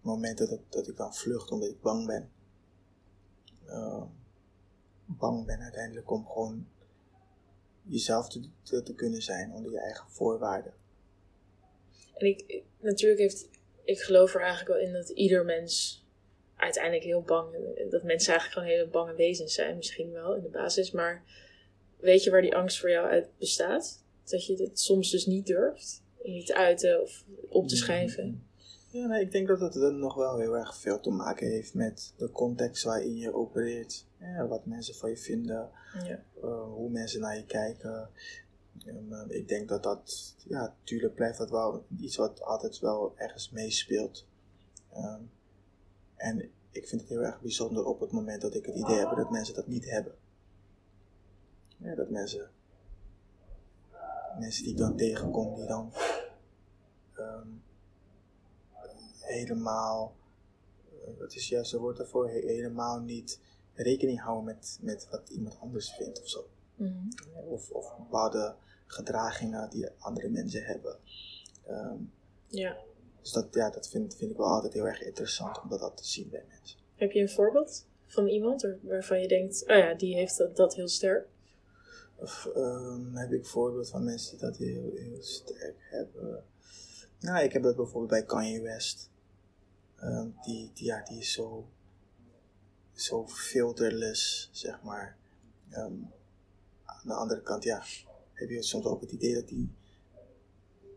[0.00, 2.30] momenten dat, dat ik dan vlucht omdat ik bang ben.
[3.66, 4.02] Ehm,
[5.06, 6.68] bang ben uiteindelijk om gewoon
[7.82, 8.48] jezelf te,
[8.82, 10.72] te, kunnen zijn onder je eigen voorwaarden.
[12.14, 13.48] En ik- natuurlijk heeft,
[13.84, 16.02] ik geloof er eigenlijk wel in dat ieder mens
[16.56, 17.52] uiteindelijk heel bang,
[17.90, 20.90] dat mensen eigenlijk gewoon hele bange wezens zijn, misschien wel in de basis.
[20.90, 21.24] Maar
[22.04, 24.02] weet je waar die angst voor jou uit bestaat?
[24.24, 28.46] Dat je het soms dus niet durft niet te uiten of op te schrijven.
[28.90, 31.74] Ja, nee, ik denk dat het dan nog wel heel erg veel te maken heeft
[31.74, 34.06] met de context waarin je opereert.
[34.20, 35.70] Ja, wat mensen van je vinden,
[36.06, 36.24] Ja.
[36.42, 38.08] eh, hoe mensen naar je kijken.
[38.86, 43.12] En, eh, ik denk dat dat, ja, tuurlijk blijft dat wel iets wat altijd wel
[43.16, 44.26] ergens meespeelt.
[44.92, 45.20] Ehm,
[46.16, 49.16] en ik vind het heel erg bijzonder op het moment dat ik het idee heb
[49.16, 50.14] dat mensen dat niet hebben.
[51.84, 52.50] Ja, dat mensen,
[54.38, 55.92] mensen die ik dan tegenkom, die dan
[57.16, 57.48] ehm,
[59.20, 60.14] helemaal,
[61.04, 63.40] eh, wat is juist het woord daarvoor, He- helemaal niet
[63.74, 66.48] rekening houden met, met wat iemand anders vindt of zo.
[66.74, 67.08] Mhm.
[67.48, 68.54] Of, of bepaalde
[68.86, 70.96] gedragingen die andere mensen hebben.
[71.66, 71.96] Ehm,
[72.48, 72.76] ja.
[73.20, 76.06] dus dat, ja, dat vind, vind ik wel altijd heel erg interessant om dat, te
[76.06, 76.78] zien bij mensen.
[76.94, 80.56] Heb je een voorbeeld van iemand waar- waarvan je denkt, oh ja, die heeft dat,
[80.56, 81.26] dat heel sterk?
[82.24, 86.44] Of ehm, heb ik voorbeeld van mensen die dat heel, heel sterk hebben?
[87.20, 89.10] Nou, ik heb dat bijvoorbeeld bij Kanye West.
[89.96, 91.68] Ehm, die, die, ja, die is zo,
[92.92, 95.16] zo filterless, zeg maar.
[95.70, 95.94] Ehm,
[96.84, 97.84] aan de andere kant, ja,
[98.32, 99.68] heb je soms ook het idee dat hij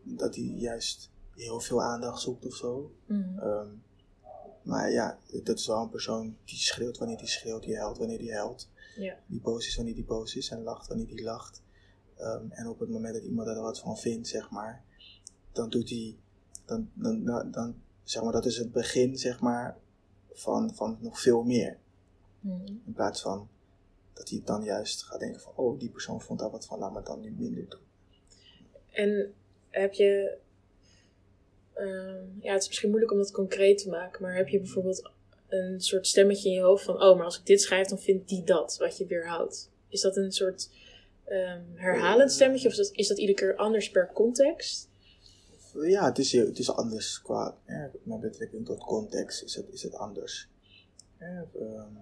[0.02, 2.92] dat hij juist heel veel aandacht zoekt of zo.
[3.06, 3.38] Mhm.
[3.38, 3.68] Ehm,
[4.62, 8.18] maar ja, dat is wel een persoon die schreeuwt wanneer hij schreeuwt, die huilt wanneer
[8.18, 8.68] hij huilt.
[8.98, 9.16] Ja.
[9.26, 11.62] Die boos is wanneer die boos is en lacht wanneer die lacht.
[12.16, 14.84] Ehm, en op het moment dat iemand er wat van vindt, zeg maar,
[15.52, 16.16] dan doet hij,
[16.64, 19.78] dan, dan, dan, dan, zeg maar, dat is het begin, zeg maar,
[20.32, 21.78] van, van nog veel meer.
[22.40, 22.66] Mhm.
[22.66, 23.48] In plaats van
[24.12, 26.92] dat hij dan juist gaat denken van, oh, die persoon vond daar wat van, laat
[26.92, 27.80] me dan nu minder doen.
[28.90, 29.34] En
[29.70, 30.38] heb je,
[31.72, 35.10] ehm, ja, het is misschien moeilijk om dat concreet te maken, maar heb je bijvoorbeeld
[35.48, 38.28] een soort stemmetje in je hoofd van, oh, maar als ik dit schrijf, dan vindt
[38.28, 39.70] die dat, wat je weerhoudt?
[39.88, 40.70] Is dat een soort
[41.24, 44.88] ehm, herhalend stemmetje of is dat, is dat iedere keer anders per context?
[45.82, 49.82] Ja, het is, het is anders qua, ja, met betrekking tot context is het, is
[49.82, 50.48] het anders.
[51.18, 51.92] Ja, ehm,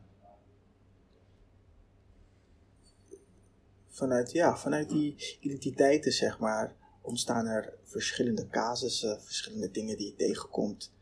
[3.89, 10.15] vanuit, ja, vanuit die identiteiten, zeg maar, ontstaan er verschillende casussen, verschillende dingen die je
[10.15, 10.93] tegenkomt.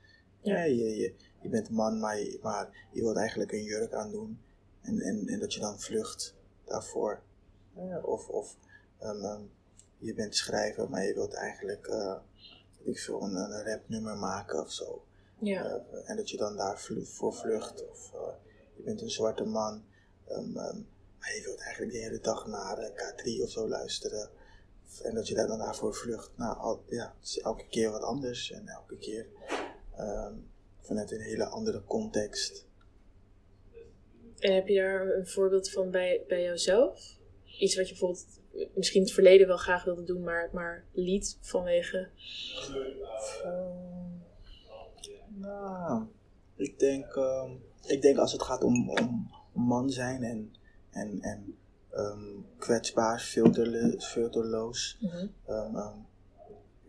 [0.41, 0.57] Ja.
[0.57, 0.65] Ja.
[0.65, 4.41] je, je, je bent een man, maar je, maar je wilt eigenlijk een jurk aandoen.
[4.81, 7.23] En, en, en dat je dan vlucht daarvoor.
[7.77, 8.57] Ja, of of
[8.99, 9.43] ehm, ehm,
[9.99, 12.17] je bent schrijver, maar je wilt eigenlijk eh,
[12.85, 15.05] weet ik veel, een, een rapnummer maken of zo.
[15.39, 15.65] Ja.
[15.65, 17.89] Eh, en dat je dan daarvoor voor vlucht.
[17.89, 18.35] Of eh,
[18.77, 19.85] je bent een zwarte man,
[20.29, 24.31] ehm, maar je wilt eigenlijk de hele dag naar eh, K3 of zo luisteren.
[25.03, 26.31] En dat je daar dan daarvoor vlucht.
[26.37, 28.51] Nou, al, ja, het is elke keer wat anders.
[28.51, 29.27] En elke keer
[30.87, 32.67] vanuit een hele andere context.
[34.39, 37.23] En heb je daar een voorbeeld van bij, bij jouzelf?
[37.59, 38.27] iets wat je bijvoorbeeld
[38.75, 42.09] misschien in het verleden wel graag wilde doen, maar, maar liet vanwege.
[43.45, 44.09] Ehm,
[45.29, 46.05] nou,
[46.57, 47.51] ik denk, ehm,
[47.87, 50.55] ik denk als het gaat om, om man zijn en,
[50.91, 51.57] en, en
[51.91, 53.21] ehm, kwetsbaar,
[53.99, 54.99] filterloos.
[55.01, 55.27] Mhm.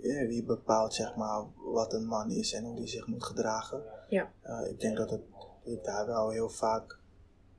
[0.01, 3.83] Wie bepaalt zeg maar wat een man is en hoe die zich moet gedragen.
[4.09, 4.31] Ja.
[4.41, 5.21] Eh, ik denk dat, het,
[5.63, 6.99] dat ik daar wel heel vaak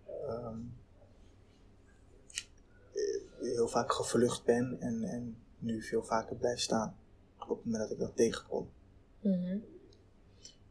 [0.06, 0.58] ehm,
[2.92, 6.96] eh, heel vaak gevlucht ben en, en nu veel vaker blijf staan
[7.38, 8.70] op het moment dat ik dat tegenkom.
[9.20, 9.58] Mhm.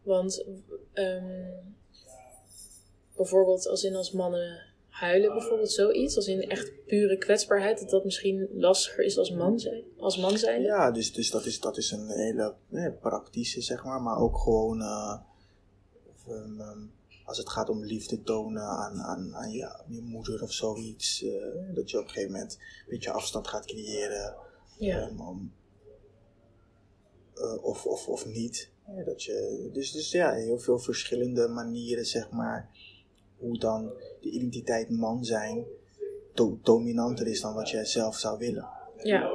[0.03, 0.45] Want
[0.93, 1.51] ehm,
[3.15, 8.03] bijvoorbeeld als in als mannen huilen, bijvoorbeeld zoiets, als in echt pure kwetsbaarheid, dat dat
[8.03, 9.83] misschien lastiger is als man zijn.
[9.97, 10.61] Als man zijn.
[10.61, 14.37] Ja, dus, dus dat, is, dat is een hele eh, praktische, zeg maar, maar ook
[14.37, 15.19] gewoon eh,
[16.27, 16.85] ehm,
[17.25, 21.31] als het gaat om liefde tonen aan, aan, aan, je, moeder of zoiets, eh,
[21.73, 24.35] dat je op een gegeven moment een beetje afstand gaat creëren.
[24.77, 24.99] Ja.
[24.99, 25.37] ehm,
[27.33, 28.69] eh, of, of, of niet.
[28.87, 32.69] Ja, dat je, dus, dus ja, heel veel verschillende manieren, zeg maar,
[33.45, 35.65] hoe dan de identiteit man zijn
[36.33, 38.67] do- dominanter is dan wat jij zelf zou willen.
[39.03, 39.29] Ja.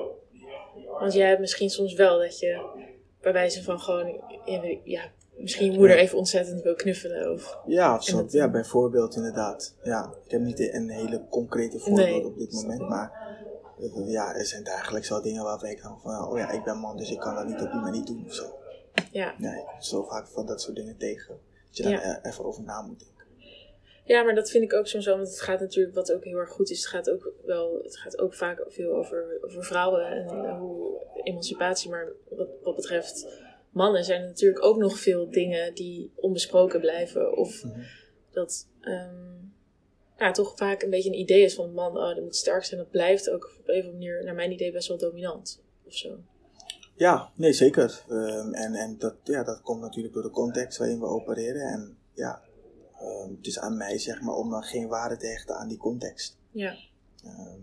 [0.98, 2.66] Want jij hebt misschien soms wel dat je
[3.20, 4.20] bij wijze van gewoon,
[4.84, 5.02] ja,
[5.36, 7.32] misschien je moeder even ontzettend wil knuffelen.
[7.32, 9.74] Of, Ja, of zo, dat- ja, bijvoorbeeld inderdaad.
[9.82, 13.28] Ja, ik heb niet een hele concrete voorbeeld Nee, op dit moment, maar
[14.06, 16.96] ja, er zijn dagelijks wel dingen waarvan ik dan van, oh ja, ik ben man,
[16.96, 18.44] dus ik kan dat niet op die manier doen of zo.
[19.12, 19.34] ja.
[19.38, 21.38] Nee, zo vaak van dat soort dingen tegen.
[21.66, 22.18] Dat je daar Ja.
[22.22, 23.19] e- even over na moet denken.
[24.10, 26.38] Ja, maar dat vind ik ook soms zo, want het gaat natuurlijk, wat ook heel
[26.38, 30.06] erg goed is, het gaat ook wel, het gaat ook vaak veel over, over vrouwen
[30.06, 33.26] en hoe emancipatie, maar wat, wat betreft
[33.70, 37.36] mannen zijn er natuurlijk ook nog veel dingen die onbesproken blijven.
[37.36, 37.80] Of Mhm.
[38.30, 39.36] dat ehm,
[40.18, 42.64] ja, toch vaak een beetje een idee is van een man, oh, dat moet sterk
[42.64, 42.80] zijn.
[42.80, 45.62] Dat blijft ook op een of andere manier, naar mijn idee, best wel dominant.
[45.86, 46.18] Of zo.
[46.96, 48.02] Ja, nee, zeker.
[48.08, 51.62] Ehm, en en dat, ja, dat komt natuurlijk door de context waarin we opereren.
[51.62, 52.42] En ja,
[53.00, 55.78] ehm, het is aan mij, zeg maar, om dan geen waarde te hechten aan die
[55.78, 56.38] context.
[56.50, 56.76] Ja,
[57.24, 57.60] Ehm,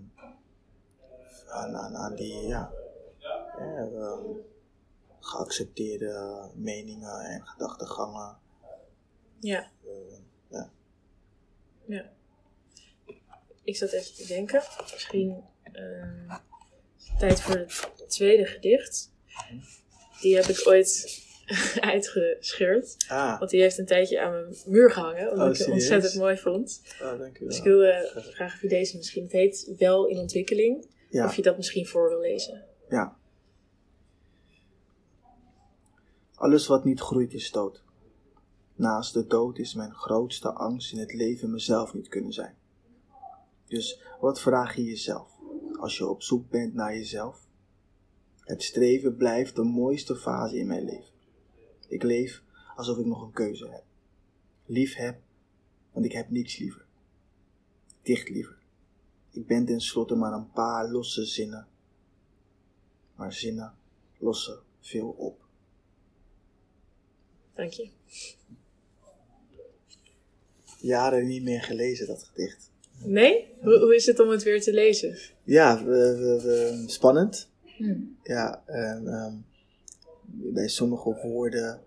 [1.48, 2.72] aan, aan, aan die, ja,
[3.20, 4.24] ja, ehm,
[5.20, 8.38] geaccepteerde meningen en gedachtegangen.
[9.40, 9.72] ja,
[10.50, 10.70] ja.
[11.86, 12.10] ja.
[13.64, 14.64] Ik zat even te denken.
[14.92, 15.44] Misschien
[16.98, 19.12] is het tijd voor het tweede gedicht.
[20.22, 21.26] Die heb ik ooit
[21.94, 22.96] uitgescheurd.
[23.08, 25.32] Ah, Want die heeft een tijdje aan mijn muur gehangen.
[25.32, 26.82] Omdat Oh, ik het ontzettend mooi vond.
[27.02, 29.24] oh, dank u Dus ik wilde vragen of je deze misschien...
[29.24, 30.88] Het heet Wel in ontwikkeling.
[31.10, 32.64] Ja, Of je dat misschien voor wil lezen.
[32.90, 33.18] ja.
[36.36, 37.84] Alles wat niet groeit is dood.
[38.76, 42.56] Naast de dood is mijn grootste angst in het leven mezelf niet kunnen zijn.
[43.68, 45.30] Dus wat vraag je jezelf
[45.80, 47.46] als je op zoek bent naar jezelf?
[48.40, 51.14] Het streven blijft de mooiste fase in mijn leven.
[51.88, 52.42] Ik leef
[52.76, 53.84] alsof ik nog een keuze heb.
[54.66, 55.20] Lief heb,
[55.92, 56.86] want ik heb niets liever.
[58.02, 58.58] Dicht liever.
[59.32, 61.68] Ik ben tenslotte maar een paar losse zinnen.
[63.16, 63.74] Maar zinnen
[64.18, 65.46] lossen veel op.
[67.54, 67.90] Dank je.
[70.80, 72.72] Jaren niet meer gelezen, dat gedicht.
[73.04, 73.48] Nee?
[73.62, 75.18] Hoe, hoe is het om het weer te lezen?
[75.44, 77.50] Ja, we, we, we- spannend.
[77.64, 78.00] Hm.
[78.24, 79.36] Ja, en ehm,
[80.40, 81.82] bij sommige woorden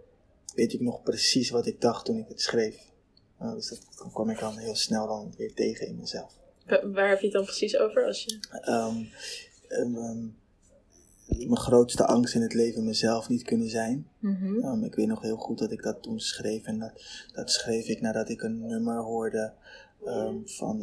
[0.54, 2.88] weet ik nog precies wat ik dacht toen ik het schreef.
[3.38, 6.38] Nou, dus dat, kwam ik dan heel snel dan weer tegen in mezelf.
[6.66, 8.06] Wa- Waar heb je het dan precies over?
[8.06, 8.38] Als je...
[8.50, 8.96] Ehm,
[9.68, 10.26] ehm, ehm,
[11.26, 14.08] mijn grootste angst in het leven mezelf niet kunnen zijn.
[14.18, 14.84] Mhm.
[14.84, 16.64] Ik weet nog heel goed dat ik dat toen schreef.
[16.64, 16.92] En dat,
[17.32, 19.52] dat schreef ik nadat ik een nummer hoorde
[20.44, 20.80] van,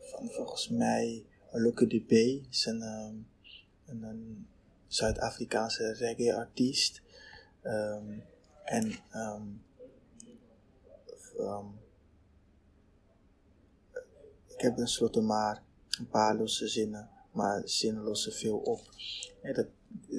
[0.00, 2.40] van volgens mij Luke Dubé.
[2.50, 3.14] is een, ehm,
[3.86, 4.46] een, een
[4.90, 7.02] Zuid-Afrikaanse reggae-artiest.
[7.62, 8.18] Ehm,
[8.64, 9.46] en ehm,
[11.38, 11.66] ehm,
[14.46, 15.62] ik heb tenslotte maar
[15.98, 18.80] een paar losse zinnen, maar zinnen lossen veel op.
[19.54, 19.66] Dat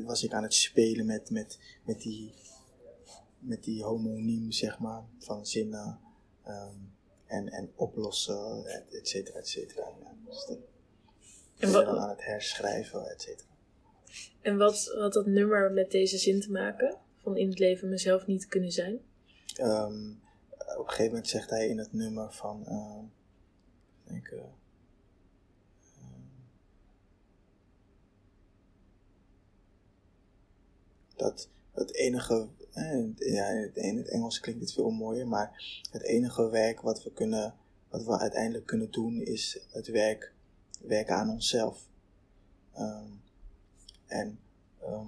[0.05, 2.33] was ik aan het spelen met, met, met, die,
[3.39, 5.99] met die homoniem, zeg maar, van zinnen
[7.25, 9.85] en, en oplossen, et et cetera, et cetera.
[9.99, 10.57] Ja, dus dat
[11.57, 13.50] En aan het herschrijven, et cetera.
[14.41, 16.97] En wat had dat nummer met deze zin te maken?
[17.17, 18.99] Van in het leven mezelf niet kunnen zijn?
[19.55, 20.11] Ehm,
[20.57, 23.05] op een gegeven moment zegt hij in het nummer van, ehm,
[24.03, 24.45] denk, ehm,
[31.15, 36.49] dat het enige, eh, ja, in het, Engels klinkt het veel mooier, maar het enige
[36.49, 37.55] werk wat we kunnen,
[37.89, 40.33] wat we uiteindelijk kunnen doen, is het werk
[40.81, 41.89] werken aan onszelf.
[42.73, 43.11] Ehm,
[44.11, 44.39] en
[44.79, 45.07] ehm,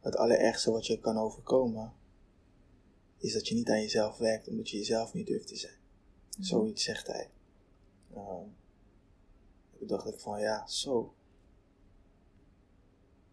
[0.00, 1.92] het allerergste wat je kan overkomen,
[3.18, 5.78] is dat je niet aan jezelf werkt omdat je jezelf niet durft te zijn.
[6.36, 6.42] Mhm.
[6.42, 7.30] Zoiets zegt hij.
[8.14, 8.46] Ehm,
[9.78, 11.14] toen dacht ik van ja, zo.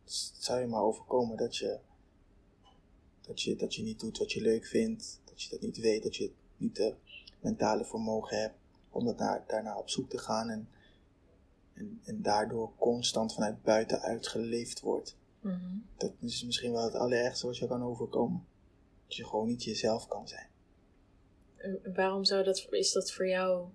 [0.03, 1.79] Het zou je maar overkomen dat je,
[3.21, 6.03] dat, je, dat je niet doet wat je leuk vindt, dat je dat niet weet,
[6.03, 6.95] dat je niet de
[7.39, 8.57] mentale vermogen hebt
[8.89, 10.69] om dat naar, daarna op zoek te gaan en,
[11.77, 15.15] en, en daardoor constant vanuit buitenuit geleefd wordt.
[15.41, 15.77] Mhm.
[15.97, 18.45] Dat is misschien wel het allerergste wat je kan overkomen.
[19.07, 20.47] Dat je gewoon niet jezelf kan zijn.
[21.55, 23.67] En waarom zou dat, is dat voor jou,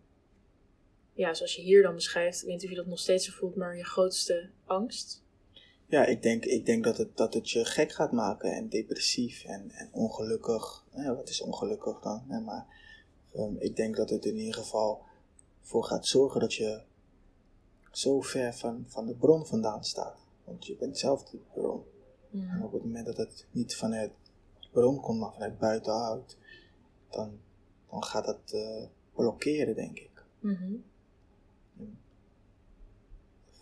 [1.12, 3.32] ja, zoals je hier dan beschrijft, ik weet niet of je dat nog steeds zo
[3.32, 5.22] voelt, maar je grootste angst?
[5.86, 9.44] Ja, ik denk, ik denk dat, het, dat het je gek gaat maken en depressief
[9.44, 10.84] en, en ongelukkig.
[10.94, 12.24] Ja, wat is ongelukkig dan?
[12.28, 12.66] Ja, maar
[13.36, 15.02] um, ik denk dat het in ieder geval
[15.60, 16.82] voor gaat zorgen dat je
[17.98, 20.26] zo ver van, van de bron vandaan staat.
[20.44, 21.84] Want je bent zelf de bron.
[22.32, 24.12] En op het moment dat het niet vanuit
[24.60, 26.36] de bron komt, maar vanuit buitenuit,
[27.10, 27.40] dan,
[27.90, 28.84] dan gaat dat uh,
[29.14, 30.24] blokkeren, denk ik.
[30.38, 30.74] Mhm.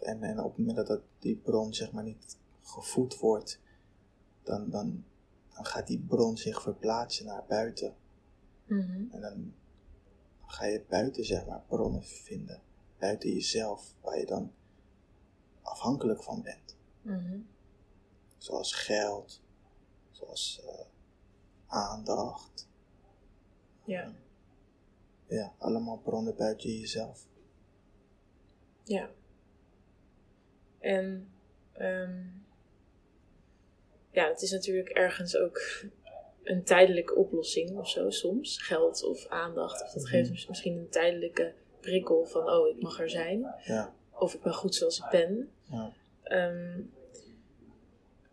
[0.00, 3.60] En, en op het moment dat, dat die bron zeg maar niet gevoed wordt,
[4.42, 5.04] dan, dan,
[5.54, 7.94] dan gaat die bron zich verplaatsen naar buiten.
[8.66, 9.04] Mhm.
[9.10, 9.54] En dan
[10.46, 12.60] ga je buiten zeg maar bronnen vinden,
[13.00, 14.52] buiten jezelf, waar je dan
[15.62, 16.76] afhankelijk van bent.
[17.02, 17.38] Mhm.
[18.38, 19.42] Zoals geld,
[20.10, 20.70] zoals uh,
[21.66, 22.68] aandacht.
[23.84, 24.12] Ja.
[25.26, 27.26] Ja, allemaal bronnen buiten jezelf.
[28.82, 29.10] Ja.
[30.78, 31.32] En
[31.78, 32.44] um,
[34.10, 35.84] ja, het is natuurlijk ergens ook
[36.42, 38.62] een tijdelijke oplossing of zo soms.
[38.62, 39.82] Geld of aandacht.
[39.82, 43.54] Of dat geeft misschien een tijdelijke prikkel van, oh, ik mag er zijn.
[43.64, 43.94] Ja.
[44.12, 45.50] Of ik ben goed zoals ik ben.
[45.70, 45.92] Ja.
[46.48, 46.92] Um,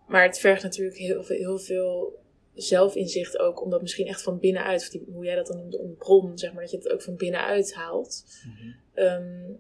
[0.08, 2.20] maar het vergt natuurlijk heel, heel veel
[2.54, 5.80] zelfinzicht ook, om dat misschien echt van binnenuit, of die, hoe jij dat dan noemt,
[5.80, 8.24] een bron, zeg maar, dat je het ook van binnenuit haalt.
[8.46, 9.04] Mm -hmm.
[9.04, 9.60] um,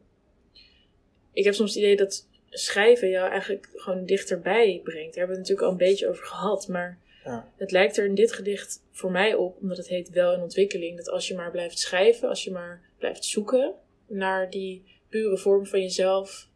[1.34, 5.16] ik heb soms het idee dat schrijven jou eigenlijk gewoon dichterbij brengt.
[5.16, 7.52] Daar hebben we het natuurlijk al een beetje over gehad, maar ja.
[7.56, 10.98] het lijkt er in dit gedicht voor mij op, omdat het heet wel in ontwikkeling,
[10.98, 13.76] dat als je maar blijft schrijven, als je maar blijft zoeken
[14.06, 16.50] naar die pure vorm van jezelf,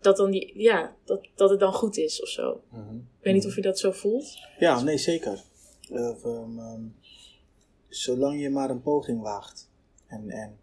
[0.00, 2.62] dat, dan die, ja, dat, dat het dan goed is of zo.
[2.70, 3.08] Mm -hmm.
[3.18, 4.38] Ik weet niet of je dat zo voelt.
[4.58, 5.42] Ja, nee, zeker.
[5.90, 6.96] Uh, um, um,
[7.88, 9.70] zolang je maar een poging waagt.
[10.06, 10.58] En, en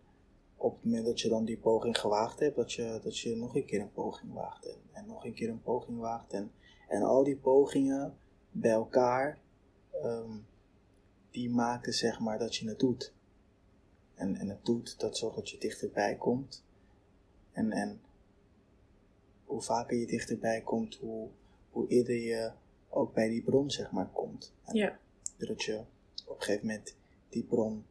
[0.55, 3.55] op het moment dat je dan die poging gewaagd hebt, dat je, dat je nog
[3.55, 4.65] een keer een poging waagt.
[4.65, 6.33] En, en nog een keer een poging waagt.
[6.33, 6.51] En,
[6.87, 8.17] en al die pogingen
[8.51, 9.39] bij elkaar,
[10.03, 10.45] um,
[11.31, 13.13] die maken zeg maar dat je het doet.
[14.17, 16.65] En, en het doet, dat zorgt dat je dichterbij komt.
[17.51, 18.01] En, en
[19.45, 21.29] hoe vaker je dichterbij komt, hoe,
[21.69, 22.51] hoe eerder je
[22.89, 24.53] ook bij die bron zeg maar komt.
[24.63, 24.99] En Ja.
[25.37, 25.83] Dat je
[26.27, 26.95] op een gegeven moment
[27.29, 27.85] die bron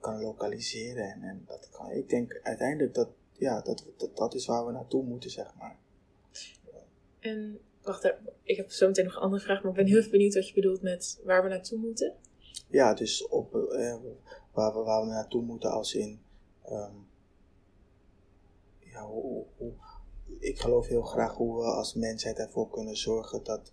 [0.00, 1.10] kan lokaliseren.
[1.10, 4.72] En, en dat kan, ik denk uiteindelijk dat, ja, dat, dat, dat is waar we
[4.72, 5.78] naartoe moeten, zeg maar.
[7.18, 10.10] En, wacht even, ik heb zo meteen nog een andere vraag, maar ik ben heel
[10.10, 12.14] benieuwd wat je bedoelt met waar we naartoe moeten.
[12.68, 13.96] Ja, dus op, uh,
[14.52, 16.20] waar, we, waar we naartoe moeten als in,
[16.70, 17.06] um,
[18.78, 19.72] ja, hoe, hoe,
[20.38, 23.72] ik geloof heel graag hoe we als mensheid ervoor kunnen zorgen dat,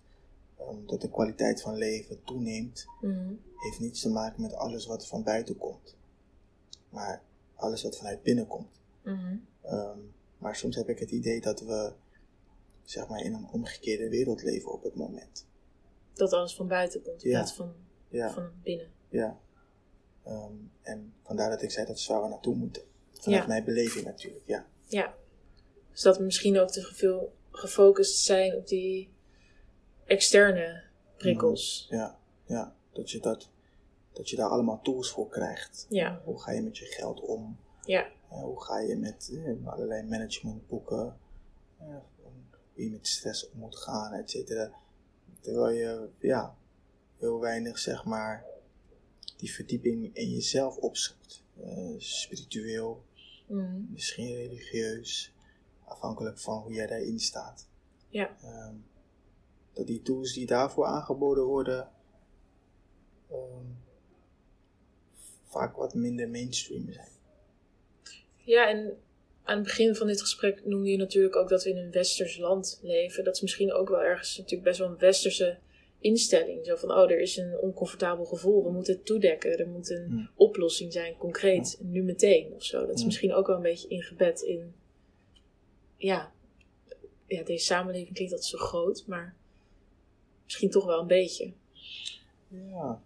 [0.60, 2.86] um, dat de kwaliteit van leven toeneemt.
[3.00, 3.40] Mm -hmm.
[3.56, 5.96] Heeft niets te maken met alles wat van buiten komt,
[6.88, 7.22] maar
[7.54, 8.80] alles wat vanuit binnen komt.
[9.04, 9.46] Mm -hmm.
[9.72, 11.92] um, maar soms heb ik het idee dat we
[12.84, 15.46] zeg maar in een omgekeerde wereld leven op het moment.
[16.14, 17.36] Dat alles van buiten komt, in Ja.
[17.36, 17.72] plaats van,
[18.08, 18.90] Ja, van binnen.
[19.08, 19.38] ja.
[20.30, 22.82] Um, en vandaar dat ik zei dat is waar we naartoe moeten.
[23.12, 23.48] Vanuit Ja.
[23.48, 24.66] mijn beleving natuurlijk, ja.
[24.86, 25.14] Ja.
[25.90, 29.12] Dus dat we misschien ook te veel gefocust zijn op die
[30.04, 30.82] externe
[31.16, 31.86] prikkels.
[31.90, 32.74] Ja, ja.
[32.92, 33.50] Dat je, dat,
[34.12, 35.86] dat je daar allemaal tools voor krijgt.
[35.88, 36.20] Ja.
[36.24, 37.58] Hoe ga je met je geld om?
[37.84, 38.06] Ja.
[38.32, 41.18] Uh, hoe ga je met uh, allerlei managementboeken,
[41.80, 41.86] uh,
[42.72, 44.72] hoe je met stress om moet gaan, et cetera.
[45.40, 46.56] Terwijl je, ja,
[47.18, 48.44] heel weinig, zeg maar,
[49.40, 51.42] die verdieping in jezelf opzoekt.
[51.60, 53.04] Uh, spiritueel,
[53.46, 53.92] Mhm.
[53.92, 55.32] misschien religieus,
[55.84, 57.68] afhankelijk van hoe jij daarin staat.
[58.08, 58.36] Ja.
[58.44, 58.84] Um,
[59.72, 61.88] dat die tools die daarvoor aangeboden worden,
[63.32, 63.78] um,
[65.44, 67.08] vaak wat minder mainstream zijn.
[68.36, 68.98] Ja, en
[69.42, 72.38] aan het begin van dit gesprek noemde je natuurlijk ook dat we in een westers
[72.38, 73.24] land leven.
[73.24, 75.58] Dat is misschien ook wel ergens natuurlijk best wel een westerse
[76.00, 76.66] instelling.
[76.66, 79.58] Zo van, oh, er is een oncomfortabel gevoel, we moeten het toedekken.
[79.58, 82.86] Er moet een oplossing zijn, concreet, nu meteen of zo.
[82.86, 84.74] Dat is misschien ook wel een beetje ingebed in
[85.96, 86.32] ja,
[87.26, 89.34] ja, deze samenleving klinkt dat zo groot, maar
[90.44, 91.52] misschien toch wel een beetje.
[92.48, 93.02] Ja,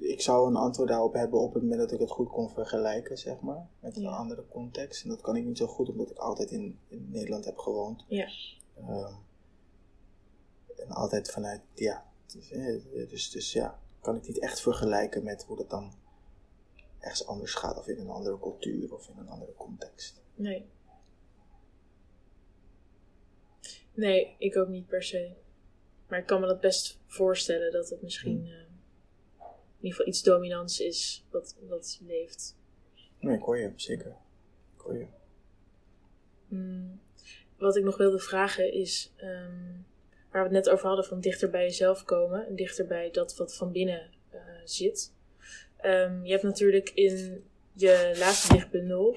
[0.00, 3.18] ik zou een antwoord daarop hebben op het moment dat ik het goed kon vergelijken,
[3.18, 4.10] zeg maar, met een Ja.
[4.10, 5.02] andere context.
[5.02, 8.04] En dat kan ik niet zo goed, omdat ik altijd in, in Nederland heb gewoond.
[8.08, 8.28] Ja.
[8.76, 9.12] Ehm,
[10.76, 15.44] en altijd vanuit, ja, dus, eh, dus, dus ja, kan ik niet echt vergelijken met
[15.44, 15.92] hoe dat dan
[16.98, 20.22] ergens anders gaat, of in een andere cultuur, of in een andere context.
[20.34, 20.66] Nee.
[23.94, 25.32] Nee, ik ook niet per se.
[26.08, 28.46] Maar ik kan me dat best voorstellen dat het misschien Hmm.
[28.46, 28.60] eh,
[29.82, 32.56] in ieder geval iets dominants is wat, wat leeft.
[33.20, 34.16] Nee, ik hoor je, zeker.
[34.74, 35.06] Ik hoor je.
[36.48, 37.00] Hmm.
[37.58, 39.72] Wat ik nog wilde vragen is, ehm,
[40.32, 43.36] waar we het net over hadden, van dichter bij jezelf komen en dichter bij dat
[43.36, 45.12] wat van binnen eh, zit.
[45.76, 49.16] Ehm, je hebt natuurlijk in je laatste dichtbundel,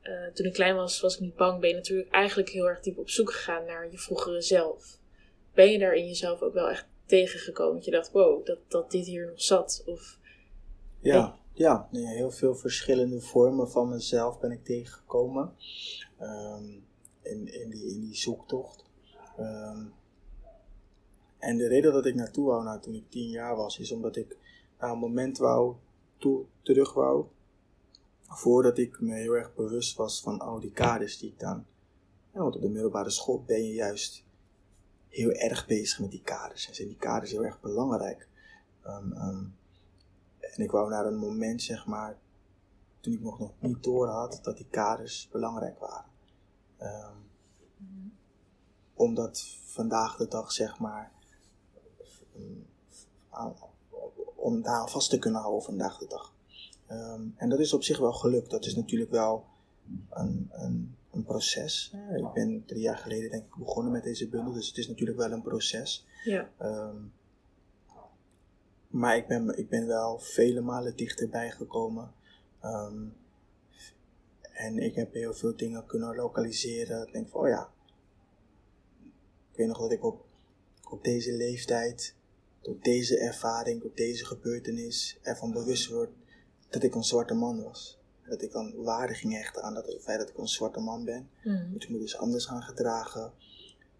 [0.00, 2.80] eh, toen ik klein was, was ik niet bang, ben je natuurlijk eigenlijk heel erg
[2.80, 4.98] diep op zoek gegaan naar je vroegere zelf.
[5.54, 7.74] Ben je daar in jezelf ook wel echt tegengekomen?
[7.74, 9.82] Dat je dacht, wow, dat, dat dit hier nog zat?
[9.86, 10.18] Of,
[11.00, 15.52] Ja, ja nee, heel veel verschillende vormen van mezelf ben ik tegengekomen.
[16.18, 16.64] Ehm,
[17.22, 18.84] in, in, die, in die zoektocht.
[19.36, 19.84] Ehm,
[21.40, 24.16] en de reden dat ik naartoe wou, nou, toen ik tien jaar was, is omdat
[24.16, 24.36] ik
[24.78, 25.74] naar een moment wou,
[26.16, 27.26] toe, terug wou.
[28.22, 31.64] Voordat ik me heel erg bewust was van al die kaders die ik dan.
[32.32, 34.24] Ja, want op de middelbare school ben je juist
[35.08, 36.68] heel erg bezig met die kaders.
[36.68, 38.28] En zijn die kaders heel erg belangrijk.
[38.82, 39.44] Ehm, ehm,
[40.40, 42.18] en ik wou naar een moment, zeg maar,
[43.00, 46.10] toen ik nog, nog niet door had dat die kaders belangrijk waren.
[46.76, 47.16] Ehm,
[48.94, 51.12] omdat vandaag de dag, zeg maar,
[53.30, 53.54] aan-
[54.34, 56.34] om daar vast te kunnen houden vandaag de dag.
[56.86, 58.50] Ehm, en dat is op zich wel gelukt.
[58.50, 59.44] Dat is natuurlijk wel
[60.10, 61.90] een, een, een proces.
[61.92, 64.88] Ja, ik ben drie jaar geleden denk ik begonnen met deze bundel, dus het is
[64.88, 66.06] natuurlijk wel een proces.
[66.24, 66.96] ja, Ehm,
[68.88, 72.12] maar ik ben, ik ben wel vele malen dichterbij gekomen.
[72.60, 73.04] Ehm,
[74.52, 77.06] en ik heb heel veel dingen kunnen lokaliseren.
[77.06, 77.70] Ik denk van, oh ja.
[79.50, 80.24] Ik weet nog dat ik op,
[80.90, 82.14] op deze leeftijd,
[82.62, 86.10] door deze ervaring, door deze gebeurtenis, ervan bewust word
[86.68, 87.98] dat ik een zwarte man was.
[88.28, 91.04] Dat ik dan waarde ging hechten aan dat, het feit dat ik een zwarte man
[91.04, 91.28] ben.
[91.44, 91.70] Mhm.
[91.70, 93.32] moet ik me dus anders gaan gedragen.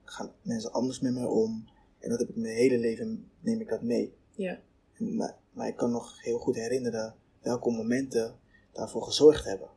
[0.05, 1.69] Gaan mensen anders met mij om.
[1.99, 4.15] En dat heb ik mijn hele leven, neem ik dat mee.
[4.35, 4.61] ja,
[4.99, 8.39] En, maar, maar ik kan nog heel goed herinneren welke momenten
[8.73, 9.69] daarvoor gezorgd hebben.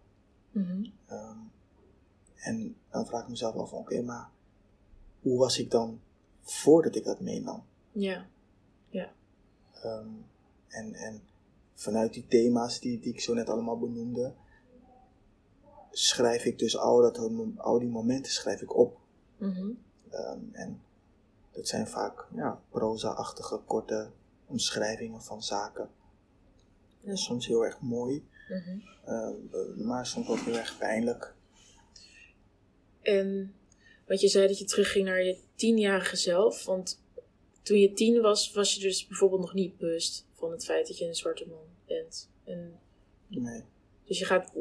[0.51, 0.85] Mhm.
[1.07, 1.37] Ehm,
[2.35, 4.29] en dan vraag ik mezelf af van, oké, maar
[5.21, 6.01] hoe was ik dan
[6.41, 7.63] voordat ik dat meenam?
[7.91, 8.27] ja,
[9.83, 10.07] Ehm,
[10.67, 11.21] en, en
[11.73, 14.33] vanuit die thema's die, die ik zo net allemaal benoemde,
[15.91, 17.17] schrijf ik dus al, dat,
[17.57, 18.97] al die momenten schrijf ik op.
[19.37, 19.69] Mhm.
[20.09, 20.81] Ehm, en
[21.51, 24.09] dat zijn vaak ja, proza-achtige korte
[24.45, 25.89] omschrijvingen van zaken.
[27.03, 28.79] En soms heel erg mooi, Mhm.
[29.05, 31.33] ehm, maar soms ook heel erg pijnlijk.
[33.01, 33.55] En
[34.07, 36.65] want je zei dat je terugging naar je tienjarige zelf.
[36.65, 37.02] Want
[37.63, 40.97] toen je tien was, was je dus bijvoorbeeld nog niet bewust van het feit dat
[40.97, 42.29] je een zwarte man bent.
[42.43, 42.79] En,
[43.27, 43.61] Nee.
[44.05, 44.51] dus je gaat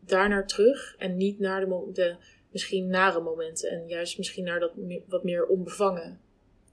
[0.00, 2.16] daar naar terug en niet naar de, de
[2.50, 3.70] misschien nare momenten.
[3.70, 6.20] En juist misschien naar dat me- wat meer onbevangen.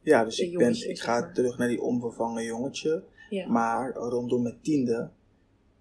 [0.02, 1.34] Ja, dus ik, ben, ik ga maar.
[1.34, 3.04] terug naar die onbevangen jongetje.
[3.30, 3.48] Ja.
[3.48, 5.10] Maar rondom mijn tiende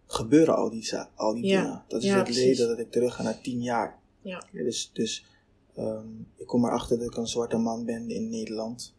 [0.06, 1.62] gebeuren al die, al die Ja.
[1.62, 1.84] dingen.
[1.88, 2.42] Dat is Ja, het precies.
[2.44, 3.98] reden dat ik terug ga naar tien jaar.
[4.22, 4.44] Ja.
[4.52, 5.24] Ja, dus dus
[5.74, 8.94] ehm, ik kom erachter dat ik een zwarte man ben in Nederland.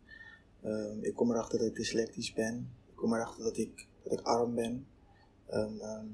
[0.67, 2.71] Ehm, ik kom erachter dat ik dyslectisch ben.
[2.87, 4.87] Ik kom erachter dat ik, dat ik arm ben.
[5.45, 6.05] Ehm, ehm,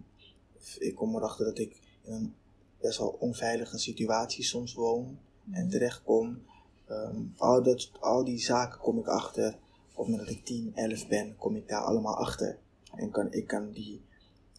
[0.79, 2.33] ik kom erachter dat ik in een
[2.81, 5.19] best wel onveilige situatie soms woon
[5.51, 6.41] en terechtkom.
[6.87, 9.57] Ehm, al, dat, al die zaken kom ik achter.
[9.93, 12.57] Op het moment dat ik 10, 11 ben, kom ik daar allemaal achter.
[12.95, 14.01] En kan, ik kan die,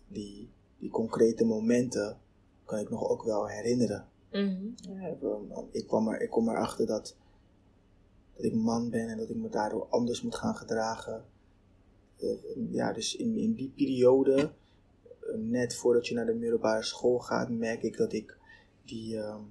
[0.08, 2.18] die, die concrete momenten
[2.64, 4.08] kan ik nog ook wel herinneren.
[4.30, 4.66] Mhm.
[4.76, 5.18] Ja, ik,
[5.70, 7.16] ik, kwam er, ik kom erachter dat,
[8.36, 11.24] dat ik man ben en dat ik me daardoor anders moet gaan gedragen.
[12.16, 12.28] Eh,
[12.70, 14.52] ja, dus in, in die periode,
[15.04, 18.36] eh, net voordat je naar de middelbare school gaat, merk ik dat ik,
[18.84, 19.42] die, ehm,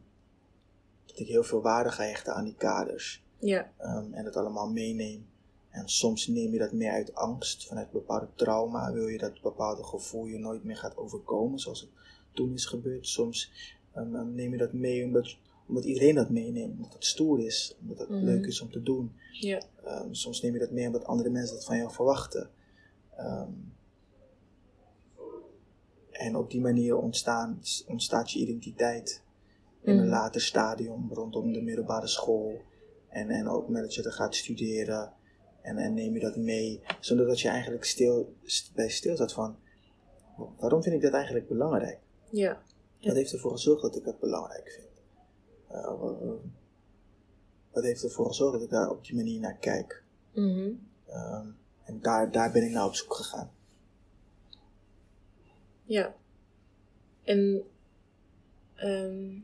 [1.06, 3.24] dat ik heel veel waarde ga hechten aan die kaders.
[3.40, 3.72] Ja.
[3.78, 5.26] Ehm, en dat allemaal meeneem.
[5.70, 8.92] En soms neem je dat meer uit angst, vanuit bepaalde trauma.
[8.92, 11.90] Wil je dat bepaalde gevoel je nooit meer gaat overkomen, zoals het
[12.32, 13.08] toen is gebeurd.
[13.08, 13.52] Soms
[13.94, 15.38] ehm, neem je dat mee omdat,
[15.68, 18.24] omdat iedereen dat meeneemt, omdat het stoer is, omdat het Mhm.
[18.24, 19.14] leuk is om te doen.
[19.32, 19.62] Ja.
[19.84, 22.50] Ehm, soms neem je dat mee omdat andere mensen dat van jou verwachten.
[23.18, 23.50] Ehm,
[26.12, 29.22] en op die manier ontstaan, ontstaat je identiteit.
[29.86, 30.10] in een Mhm.
[30.10, 32.62] later stadium rondom de middelbare school.
[33.10, 35.14] En, en ook met dat je er gaat studeren.
[35.62, 39.34] En, en neem je dat mee, zonder dat je eigenlijk stil, st- bij stil zat
[39.34, 39.56] van,
[40.60, 42.00] waarom vind ik dat eigenlijk belangrijk?
[42.32, 42.62] Ja.
[43.02, 44.88] Wat heeft ervoor gezorgd dat ik het belangrijk vind?
[45.74, 46.38] Eh, wa- wa-
[47.72, 50.04] wat heeft ervoor gezorgd dat ik daar op die manier naar kijk?
[50.34, 50.72] Mhm.
[51.08, 51.48] Ehm,
[51.84, 53.52] en daar, daar ben ik naar op zoek gegaan.
[55.84, 56.16] Ja.
[57.24, 57.64] En
[58.76, 59.40] ehm,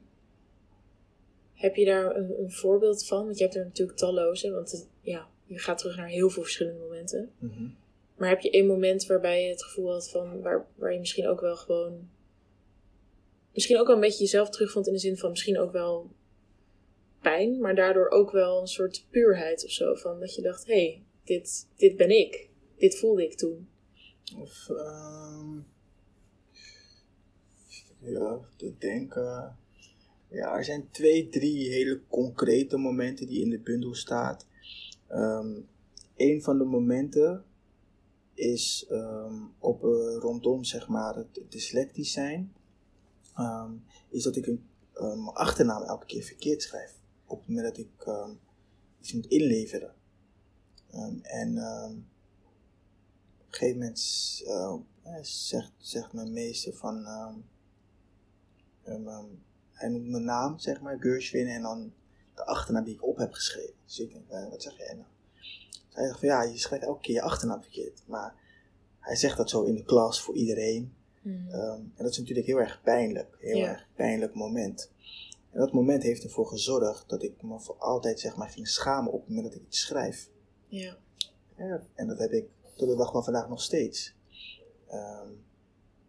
[1.54, 3.26] heb je daar een, een voorbeeld van?
[3.26, 6.42] Want je hebt er natuurlijk talloze, want het- ja, je gaat terug naar heel veel
[6.44, 7.32] verschillende momenten.
[7.40, 7.68] Mhm.
[8.18, 11.28] Maar heb je één moment waarbij je het gevoel had van, waar, waar je misschien
[11.28, 12.10] ook wel gewoon,
[13.54, 16.12] misschien ook wel een beetje jezelf terugvond in de zin van misschien ook wel
[17.22, 19.96] pijn, maar daardoor ook wel een soort puurheid of zo.
[19.96, 22.50] Van dat je dacht, hé, hey, dit, dit ben ik.
[22.78, 23.70] Dit voelde ik toen.
[24.38, 25.56] Of, ehm,
[28.00, 29.58] ja, te denken.
[30.30, 34.48] Ja, er zijn twee, drie hele concrete momenten die in de bundel staat.
[35.08, 35.56] Ehm
[36.20, 37.44] een van de momenten
[38.34, 42.54] is ehm, op, eh, rondom zeg maar het dyslectisch zijn.
[44.10, 44.64] Is dat ik een,
[44.94, 46.99] mijn achternaam elke keer verkeerd schrijf.
[47.30, 48.32] Op het moment dat ik ehm,
[49.00, 49.94] iets moet inleveren.
[50.92, 51.92] Ehm, en ehm,
[53.40, 57.06] op een gegeven moment eh, eh, zegt, zegt mijn meester van.
[59.72, 61.94] hij noemt mijn naam, zeg maar, Gershwin, en dan
[62.36, 63.74] de achternaam die ik op heb geschreven.
[63.86, 65.08] Dus ik denk, eh, wat zeg jij nou?
[65.90, 68.04] Hij zegt van ja, je schrijft elke keer je achternaam verkeerd.
[68.08, 68.34] Maar
[69.00, 70.94] hij zegt dat zo in de klas voor iedereen.
[71.22, 71.54] Mhm.
[71.54, 73.38] En dat is natuurlijk heel erg pijnlijk.
[73.40, 73.68] Heel Ja.
[73.68, 74.92] erg pijnlijk moment.
[75.52, 79.12] En dat moment heeft ervoor gezorgd dat ik me voor altijd zeg maar, ging schamen
[79.12, 80.30] op het moment dat ik iets schrijf.
[80.68, 80.98] Ja.
[81.58, 84.16] Ja, en dat heb ik tot de dag van vandaag nog steeds.
[84.88, 85.30] Ehm,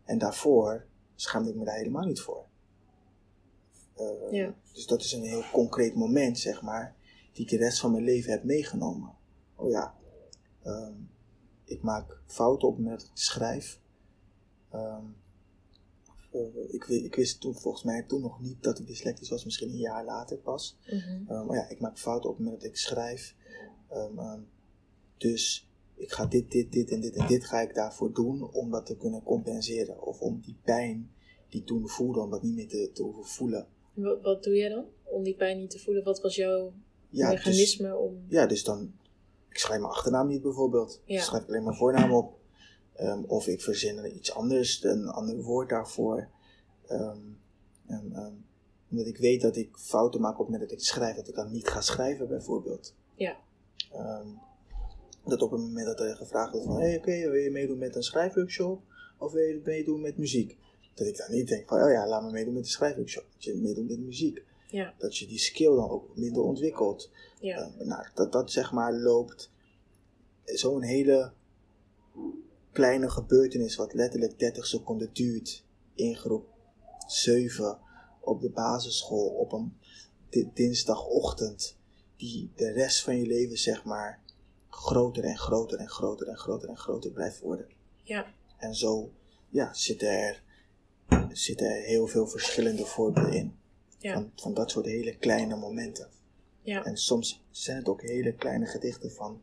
[0.05, 2.45] en daarvoor schaamde ik me daar helemaal niet voor.
[3.95, 4.55] Eh, Ja.
[4.73, 6.97] Dus dat is een heel concreet moment, zeg maar,
[7.33, 9.13] die ik de rest van mijn leven heb meegenomen.
[9.55, 9.95] Oh ja,
[10.63, 10.95] ehm,
[11.65, 13.81] ik maak fouten op het moment dat ik schrijf.
[14.71, 15.05] Ehm,
[16.31, 19.69] eh, ik, ik wist toen volgens mij toen nog niet dat ik dyslectisch was, misschien
[19.69, 20.79] een jaar later pas.
[20.87, 21.23] Mhm.
[21.23, 23.35] Uh, maar ja, ik maak fouten op het moment dat ik schrijf.
[23.93, 24.49] Um, um,
[25.17, 28.71] dus ik ga dit, dit, dit en dit en dit ga ik daarvoor doen om
[28.71, 30.03] dat te kunnen compenseren.
[30.03, 31.11] Of om die pijn
[31.49, 33.67] die toen voelde, om dat niet meer te, te hoeven voelen.
[33.97, 36.05] En Wat, wat doe jij dan om die pijn niet te voelen?
[36.05, 36.73] Wat was jouw
[37.11, 38.25] Ja, dus, mechanisme om...
[38.29, 38.93] ja, dus dan,
[39.49, 41.01] ik schrijf mijn achternaam niet bijvoorbeeld.
[41.05, 41.17] Ja.
[41.17, 42.39] Ik schrijf alleen mijn voornaam op.
[43.03, 46.29] Um, of ik verzin er iets anders, een ander woord daarvoor.
[46.91, 47.39] Um,
[47.89, 48.45] um, um,
[48.91, 51.35] omdat ik weet dat ik fouten maak op het moment dat ik schrijf, dat ik
[51.35, 52.95] dan niet ga schrijven bijvoorbeeld.
[53.15, 53.37] Ja.
[55.25, 57.51] Dat op het moment dat er gevraagd wordt van, hé hey, oké, okay, wil je
[57.51, 58.83] meedoen met een schrijfworkshop?
[59.19, 60.57] Of wil je meedoen met muziek?
[60.95, 63.27] Dat ik dan niet denk van, oh ja, laat me meedoen met de schrijfworkshop.
[63.33, 64.45] Dat je meedoet met muziek.
[64.67, 64.95] Ja.
[64.99, 67.11] Dat je die skill dan ook minder ontwikkelt.
[67.41, 67.71] Ja.
[67.79, 69.51] Nou, dat dat zeg maar loopt.
[70.45, 71.33] Zo'n hele
[72.73, 75.65] kleine gebeurtenis wat letterlijk 30 seconden duurt
[75.95, 76.49] in groep
[77.07, 77.79] 7
[78.21, 79.77] op de basisschool op een
[80.55, 81.77] dinsdagochtend
[82.17, 84.21] die de rest van je leven zeg maar
[84.69, 87.67] groter en groter en groter en groter en groter blijft worden.
[88.03, 88.35] Ja.
[88.57, 89.13] En zo
[89.49, 90.43] ja, zitten er,
[91.33, 93.59] zitten er heel veel verschillende voorbeelden in.
[93.99, 94.15] Ja.
[94.15, 96.09] Van, van dat soort hele kleine momenten.
[96.63, 96.85] Ja.
[96.85, 99.43] En soms zijn het ook hele kleine gedichten van,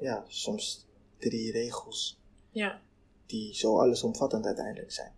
[0.00, 0.86] ja, soms
[1.18, 2.20] drie regels.
[2.52, 2.80] Ja.
[3.26, 5.12] Die zo allesomvattend uiteindelijk zijn.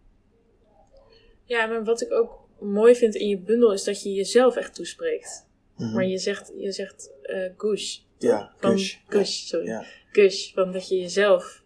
[1.44, 4.74] Ja, maar wat ik ook mooi vind in je bundel is dat je jezelf echt
[4.74, 5.46] toespreekt.
[5.76, 5.94] Mm -hmm.
[5.94, 7.98] Maar je zegt, je zegt uh, gush.
[8.18, 8.96] Ja, van, gush.
[9.06, 9.46] Gush, ja.
[9.46, 9.66] sorry.
[9.66, 9.84] Ja.
[10.12, 11.62] Gush, van dat je jezelf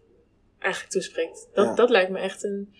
[0.59, 1.47] eigenlijk toespreekt.
[1.53, 1.75] Dat, Ja.
[1.75, 2.73] dat lijkt me echt een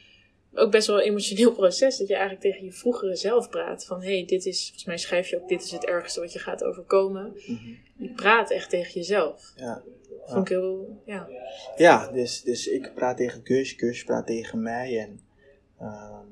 [0.54, 1.98] ook best wel een emotioneel proces.
[1.98, 3.86] Dat je eigenlijk tegen je vroegere zelf praat.
[3.86, 6.34] Van hé, hey, dit is, volgens mij schrijf je ook, dit is het ergste wat
[6.34, 7.34] je gaat overkomen.
[7.46, 7.74] Mhm.
[7.98, 9.54] Je praat echt tegen jezelf.
[9.56, 9.84] Ja.
[10.26, 11.30] Vond ik heel, ja.
[11.76, 15.00] Ja, dus, dus ik praat tegen Gush, Gush praat tegen mij.
[15.00, 15.20] En
[15.80, 16.28] ehm,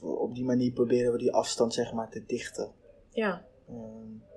[0.00, 2.72] op die manier proberen we die afstand zeg maar te dichten.
[3.10, 4.27] Ja, Ehm,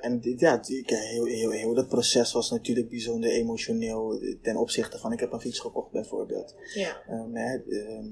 [0.00, 5.12] en dit- ja, heel, heel, heel dat proces was natuurlijk bijzonder emotioneel ten opzichte van
[5.12, 6.54] ik heb een fiets gekocht bijvoorbeeld.
[7.06, 8.08] ja, hè, ehm,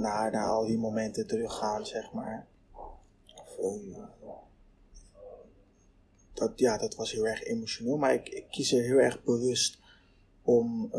[0.00, 2.46] naar, naar al die momenten teruggaan, zeg maar.
[3.36, 4.04] Of, ehm,
[6.32, 9.78] dat, ja, dat was heel erg emotioneel, maar ik, ik kies er heel erg bewust
[10.42, 10.90] om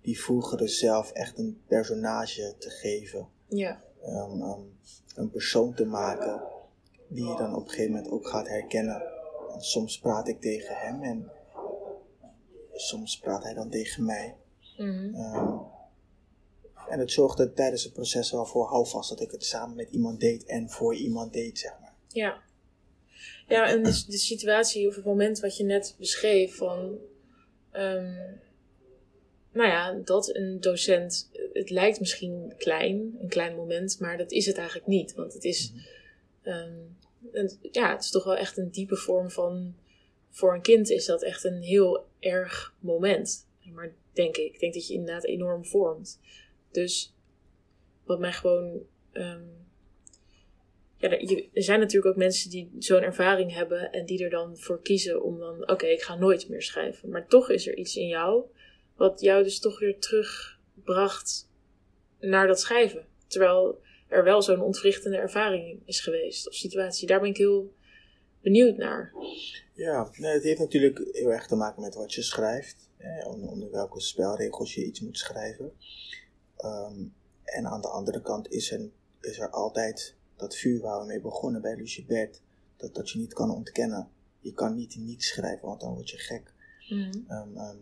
[0.00, 3.28] die vroegere zelf echt een personage te geven.
[3.48, 3.80] ja,
[5.14, 6.42] een persoon te maken
[7.14, 9.02] die je dan op een gegeven moment ook gaat herkennen.
[9.54, 11.30] En soms praat ik tegen hem en
[12.72, 14.36] soms praat hij dan tegen mij.
[14.76, 15.14] Mhm.
[15.14, 15.56] Ehm,
[16.88, 20.20] En het zorgde tijdens het proces wel voor houvast dat ik het samen met iemand
[20.20, 21.94] deed en voor iemand deed, zeg maar.
[22.08, 22.42] Ja.
[23.48, 26.98] Ja, en de, de situatie of het moment wat je net beschreef van...
[27.70, 28.34] ehm,
[29.52, 31.30] nou ja, dat een docent...
[31.52, 35.14] Het lijkt misschien klein, een klein moment, maar dat is het eigenlijk niet.
[35.14, 35.72] Want het is...
[36.42, 36.78] ehm,
[37.32, 39.74] een- ja, het is toch wel echt een diepe vorm van...
[40.30, 43.46] Voor een kind is dat echt een heel erg moment.
[43.72, 44.54] Maar denk ik.
[44.54, 46.20] Ik denk dat je inderdaad enorm vormt.
[46.70, 47.14] Dus
[48.04, 48.82] wat mij gewoon...
[49.12, 49.42] ehm,
[50.96, 51.10] ja,
[51.52, 55.22] er zijn natuurlijk ook mensen die zo'n ervaring hebben en die er dan voor kiezen
[55.22, 57.08] om dan, oké, ik ga nooit meer schrijven.
[57.08, 58.44] Maar toch is er iets in jou
[58.96, 61.48] wat jou dus toch weer terugbracht
[62.20, 63.06] naar dat schrijven.
[63.26, 63.80] Terwijl
[64.12, 67.06] er wel zo'n ontwrichtende ervaring is geweest of situatie.
[67.06, 67.72] Daar ben ik heel
[68.40, 69.12] benieuwd naar.
[69.72, 72.90] Ja, nee, het heeft natuurlijk heel erg te maken met wat je schrijft.
[73.26, 75.72] Onder, onder welke spelregels je iets moet schrijven.
[76.56, 77.04] Ehm,
[77.44, 78.90] en aan de andere kant is er,
[79.20, 82.40] is er altijd dat vuur waar we mee begonnen bij Lucibert.
[82.76, 84.08] Dat, dat je niet kan ontkennen.
[84.40, 86.52] Je kan niet niet schrijven, want dan word je gek.
[86.88, 87.76] Ehm, ehm,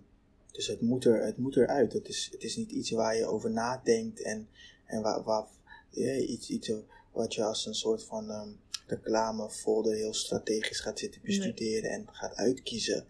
[0.53, 1.93] dus het moet, er, het moet eruit.
[1.93, 4.49] Het is, het is niet iets waar je over nadenkt en,
[4.87, 5.47] en waar, waar,
[5.91, 6.73] iets, iets
[7.13, 8.51] wat je als een soort van ehm,
[8.87, 13.07] reclamefolder heel strategisch gaat zitten bestuderen en gaat uitkiezen.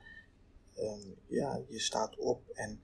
[0.75, 2.83] Ehm, ja, je staat op en,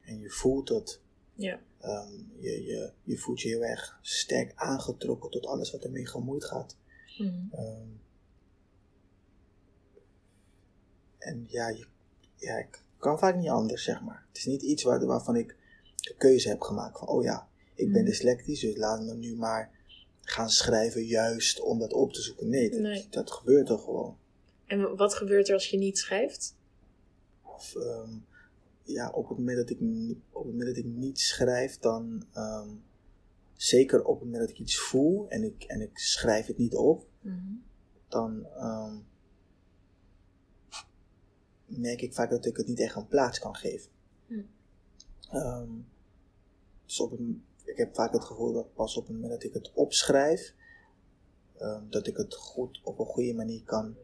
[0.00, 1.00] en je voelt het.
[1.34, 6.06] Ja, Ehm, je, je, je voelt je heel erg sterk aangetrokken tot alles wat ermee
[6.06, 6.76] gemoeid gaat.
[7.18, 7.56] Mhm.
[11.18, 11.86] En ja, je,
[12.36, 14.24] ja, ik kan vaak niet anders, zeg maar.
[14.28, 15.56] Het is niet iets waar, waarvan ik
[15.96, 17.48] de keuze heb gemaakt van, oh ja,
[17.78, 18.10] ik ben Mhm.
[18.10, 19.70] dyslectisch, dus laat me nu maar
[20.20, 22.48] gaan schrijven juist om dat op te zoeken.
[22.48, 23.06] Nee, dat, Nee.
[23.10, 24.16] dat gebeurt er gewoon.
[24.66, 26.56] En wat gebeurt er als je niet schrijft?
[27.42, 28.10] Of, ehm,
[28.82, 29.80] ja, op het, moment dat ik,
[30.30, 32.68] op het moment dat ik niet schrijf, dan ehm,
[33.56, 36.74] zeker op het moment dat ik iets voel en ik, en ik schrijf het niet
[36.74, 37.06] op,
[38.08, 38.96] dan ehm,
[41.66, 43.90] merk ik vaak dat ik het niet echt een plaats kan geven.
[45.30, 45.70] Ehm,
[46.86, 49.52] dus op een, ik heb vaak het gevoel dat pas op het moment dat ik
[49.52, 50.54] het opschrijf,
[51.56, 53.96] ehm, dat ik het goed op een goede manier kan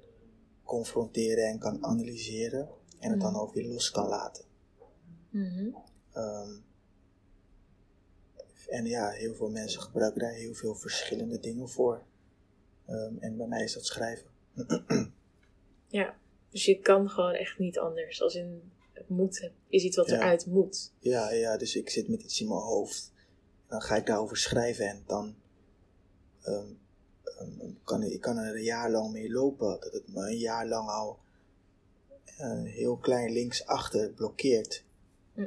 [0.65, 3.39] confronteren en kan analyseren en het dan Hm.
[3.39, 4.45] ook weer los kan laten.
[5.31, 5.69] Mhm.
[6.13, 6.51] Ehm,
[8.69, 12.03] en ja, heel veel mensen gebruiken daar heel veel verschillende dingen voor.
[12.87, 14.27] Ehm, en bij mij is dat schrijven.
[15.87, 16.17] Ja,
[16.51, 18.23] dus je kan gewoon echt niet anders.
[18.23, 20.17] Als in, het moet, is iets wat Ja.
[20.17, 20.93] eruit moet.
[20.99, 23.13] Ja, ja, dus ik zit met iets in mijn hoofd.
[23.75, 25.35] Dan ga ik daarover schrijven en dan
[26.43, 26.67] ehm,
[27.25, 29.81] ehm, kan ik, ik kan er een jaar lang mee lopen.
[29.81, 31.19] Dat het me een jaar lang al
[32.37, 34.85] eh, heel klein linksachter blokkeert.
[35.35, 35.47] Hm.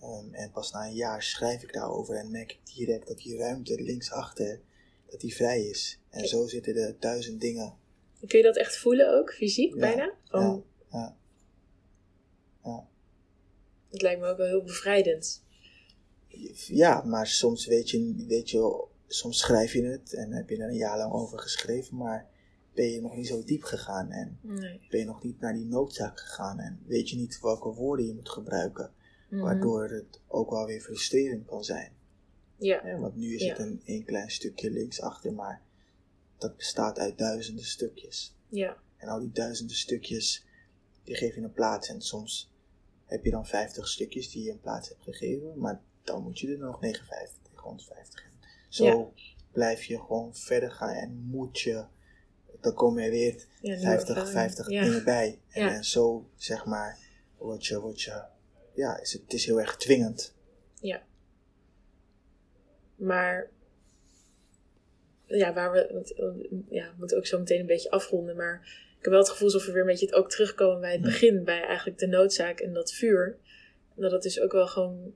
[0.00, 3.36] Ehm, en pas na een jaar schrijf ik daarover en merk ik direct dat die
[3.36, 4.60] ruimte linksachter,
[5.10, 6.00] dat die vrij is.
[6.10, 7.74] En zo zitten er duizend dingen.
[8.26, 10.14] Kun je dat echt voelen ook, fysiek Ja, bijna?
[10.24, 11.16] Van, ja, ja.
[12.64, 12.86] Ja.
[13.90, 15.46] Het lijkt me ook wel heel bevrijdend.
[16.66, 20.68] Ja, maar soms weet je, weet je, soms schrijf je het en heb je er
[20.68, 22.26] een jaar lang over geschreven, maar
[22.74, 24.80] ben je nog niet zo diep gegaan en Nee.
[24.90, 28.14] ben je nog niet naar die noodzaak gegaan en weet je niet welke woorden je
[28.14, 28.92] moet gebruiken,
[29.30, 29.42] Mhm.
[29.42, 31.92] waardoor het ook wel weer frustrerend kan zijn.
[32.56, 33.48] Ja, Want nu is Ja.
[33.48, 35.62] het een, een klein stukje linksachter, maar
[36.38, 38.36] dat bestaat uit duizenden stukjes.
[38.48, 40.44] ja, En al die duizenden stukjes,
[41.04, 41.88] die geef je een plaats.
[41.88, 42.52] En soms
[43.04, 46.52] heb je dan 50 stukjes die je een plaats hebt gegeven, maar dan moet je
[46.52, 48.30] er nog 59, 150 in.
[48.68, 49.22] Zo Ja.
[49.52, 51.84] blijf je gewoon verder gaan en moet je,
[52.60, 54.32] dan komen er weer ja nieuwe 50, ervaring.
[54.32, 54.82] 50 ja.
[54.82, 55.38] dingen bij.
[55.48, 56.98] En, zo, zeg maar,
[57.36, 58.22] word je, word je,
[58.74, 60.34] ja, is het, het is heel erg dwingend.
[60.80, 61.02] Ja.
[62.96, 63.50] Maar,
[65.26, 66.14] ja, waar we, want,
[66.68, 69.46] ja, we moeten ook zo meteen een beetje afronden, maar ik heb wel het gevoel
[69.46, 72.60] alsof we weer een beetje het ook terugkomen bij het begin, bij eigenlijk de noodzaak
[72.60, 73.38] en dat vuur.
[73.96, 75.14] En dat het dus ook wel gewoon,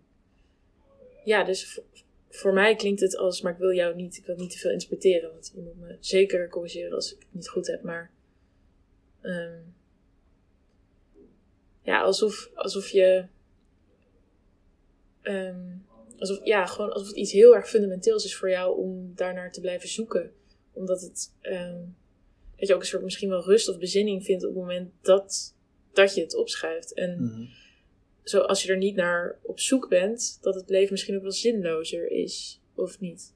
[1.24, 1.80] ja, dus
[2.28, 4.70] voor, mij klinkt het als, maar ik wil jou niet, ik wil niet te veel
[4.70, 8.10] interpreteren, want je moet me zeker corrigeren als ik het niet goed heb, maar
[9.20, 9.60] ehm,
[11.82, 13.26] ja, alsof, alsof je
[15.22, 15.76] ehm,
[16.18, 19.60] alsof, ja, gewoon alsof het iets heel erg fundamenteels is voor jou om daarnaar te
[19.60, 20.32] blijven zoeken.
[20.72, 21.80] Omdat het, ehm,
[22.56, 25.54] dat je ook een soort misschien wel rust of bezinning vindt op het moment dat,
[25.92, 26.94] dat je het opschrijft.
[26.94, 27.44] En Mhm.
[28.24, 31.32] Zo, als je er niet naar op zoek bent, dat het leven misschien ook wel
[31.32, 33.34] zinlozer is, of niet.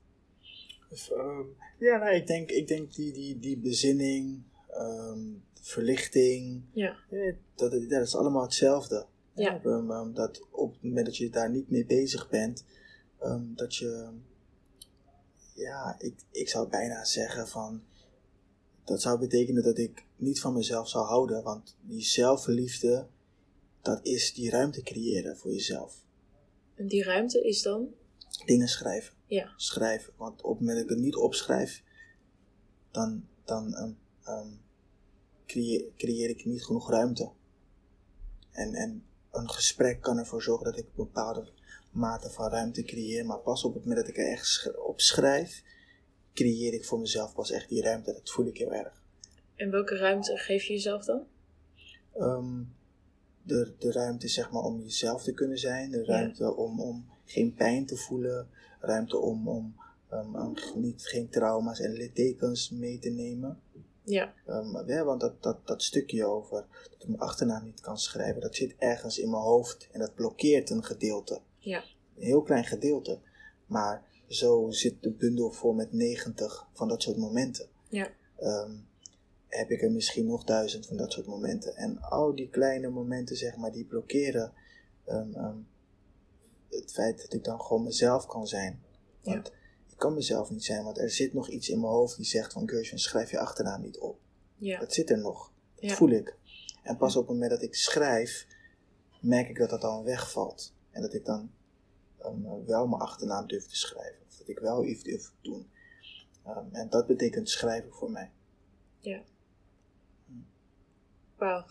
[0.90, 1.42] Of, ehm,
[1.78, 5.20] ja, nou, ik denk, ik denk die, die, die bezinning, ehm,
[5.60, 9.06] verlichting, Ja, eh, dat, dat is allemaal hetzelfde.
[9.34, 9.60] Ja.
[9.62, 12.64] Ehm, dat op het moment dat je daar niet mee bezig bent,
[13.54, 14.08] dat je,
[15.54, 17.82] ja, ik, ik zou bijna zeggen van,
[18.84, 23.06] dat zou betekenen dat ik niet van mezelf zou houden, want die zelfliefde,
[23.86, 26.04] dat is die ruimte creëren voor jezelf.
[26.74, 27.94] En die ruimte is dan?
[28.44, 29.14] Dingen schrijven.
[29.26, 29.52] Ja.
[29.56, 31.82] Schrijven, want op het moment dat ik het niet opschrijf,
[32.90, 33.92] dan, dan ehm,
[34.24, 34.48] ehm,
[35.46, 37.30] creëer, creëer ik niet genoeg ruimte.
[38.50, 41.52] En, en een gesprek kan ervoor zorgen dat ik een bepaalde
[41.90, 43.26] mate van ruimte creëer.
[43.26, 45.62] Maar pas op het moment dat ik er echt op schrijf,
[46.34, 48.12] creëer ik voor mezelf pas echt die ruimte.
[48.12, 49.02] Dat voel ik heel erg.
[49.54, 51.26] En welke ruimte geef je jezelf dan?
[52.12, 52.62] Ehm,
[53.46, 55.90] de, de ruimte zeg maar om jezelf te kunnen zijn.
[55.90, 58.48] De ruimte om, om geen pijn te voelen.
[58.80, 59.76] Ruimte om, om
[60.12, 63.60] um, niet, geen trauma's en littekens mee te nemen.
[64.04, 64.34] Ja.
[64.46, 68.40] Um, ja, want dat, dat, dat stukje over dat ik mijn achternaam niet kan schrijven,
[68.40, 71.40] dat zit ergens in mijn hoofd en dat blokkeert een gedeelte.
[71.58, 71.84] Ja.
[72.16, 73.18] Een heel klein gedeelte.
[73.66, 77.68] Maar zo zit de bundel vol met 90 van dat soort momenten.
[77.88, 78.08] Ja.
[78.40, 78.86] Um,
[79.48, 81.76] heb ik er misschien nog duizend van dat soort momenten.
[81.76, 84.52] En al die kleine momenten, zeg maar, die blokkeren
[85.08, 85.66] um,
[86.68, 88.82] het feit dat ik dan gewoon mezelf kan zijn.
[89.22, 89.52] Want
[89.88, 92.52] ik kan mezelf niet zijn, want er zit nog iets in mijn hoofd die zegt
[92.52, 94.18] van Gershwin, schrijf je achternaam niet op.
[94.56, 94.78] Ja.
[94.78, 95.52] Dat zit er nog.
[95.74, 96.36] Dat voel ik.
[96.82, 98.46] En pas op het moment dat ik schrijf,
[99.20, 100.74] merk ik dat dat dan wegvalt.
[100.90, 101.50] En dat ik dan
[102.24, 104.18] um, wel mijn achternaam durf te schrijven.
[104.28, 105.70] Of dat ik wel iets durf te doen.
[106.72, 108.30] En dat betekent schrijven voor mij.
[108.98, 109.22] Ja.
[111.36, 111.64] Wauw.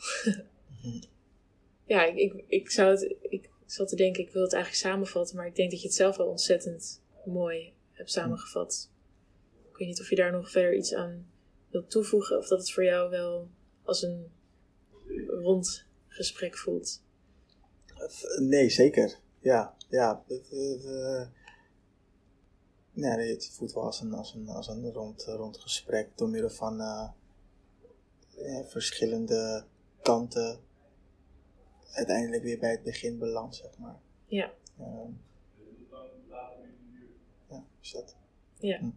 [1.93, 5.35] ja, ik, ik, ik, zou het, ik zat te denken, ik wil het eigenlijk samenvatten,
[5.35, 8.89] maar ik denk dat je het zelf wel ontzettend mooi hebt samengevat.
[9.69, 11.27] Ik weet niet of je daar nog verder iets aan
[11.69, 13.49] wilt toevoegen, of dat het voor jou wel
[13.83, 14.31] als een
[15.27, 17.03] rond gesprek voelt.
[18.39, 19.19] Nee, zeker.
[19.39, 20.23] Ja, ja.
[22.93, 26.49] nee, het voelt wel als een, als een, als een rond, rond gesprek door middel
[26.49, 27.09] van uh,
[28.65, 29.63] verschillende
[30.01, 30.59] kanten
[31.91, 33.99] uiteindelijk weer bij het begin beland, zeg maar.
[34.25, 34.51] Ja.
[34.79, 35.21] Um,
[37.49, 38.15] ja, is dat.
[38.59, 38.77] Ja.
[38.77, 38.89] Hm.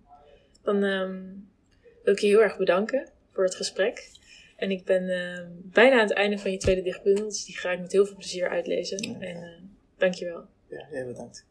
[0.63, 1.49] Dan um,
[2.05, 4.11] wil ik je heel erg bedanken voor het gesprek.
[4.57, 7.71] En ik ben uh, bijna aan het einde van je tweede dichtbundel, dus die ga
[7.71, 9.11] ik met heel veel plezier uitlezen.
[9.11, 9.21] Ja.
[9.21, 10.45] En uh, dankjewel.
[10.69, 11.47] Ja, jij bedankt.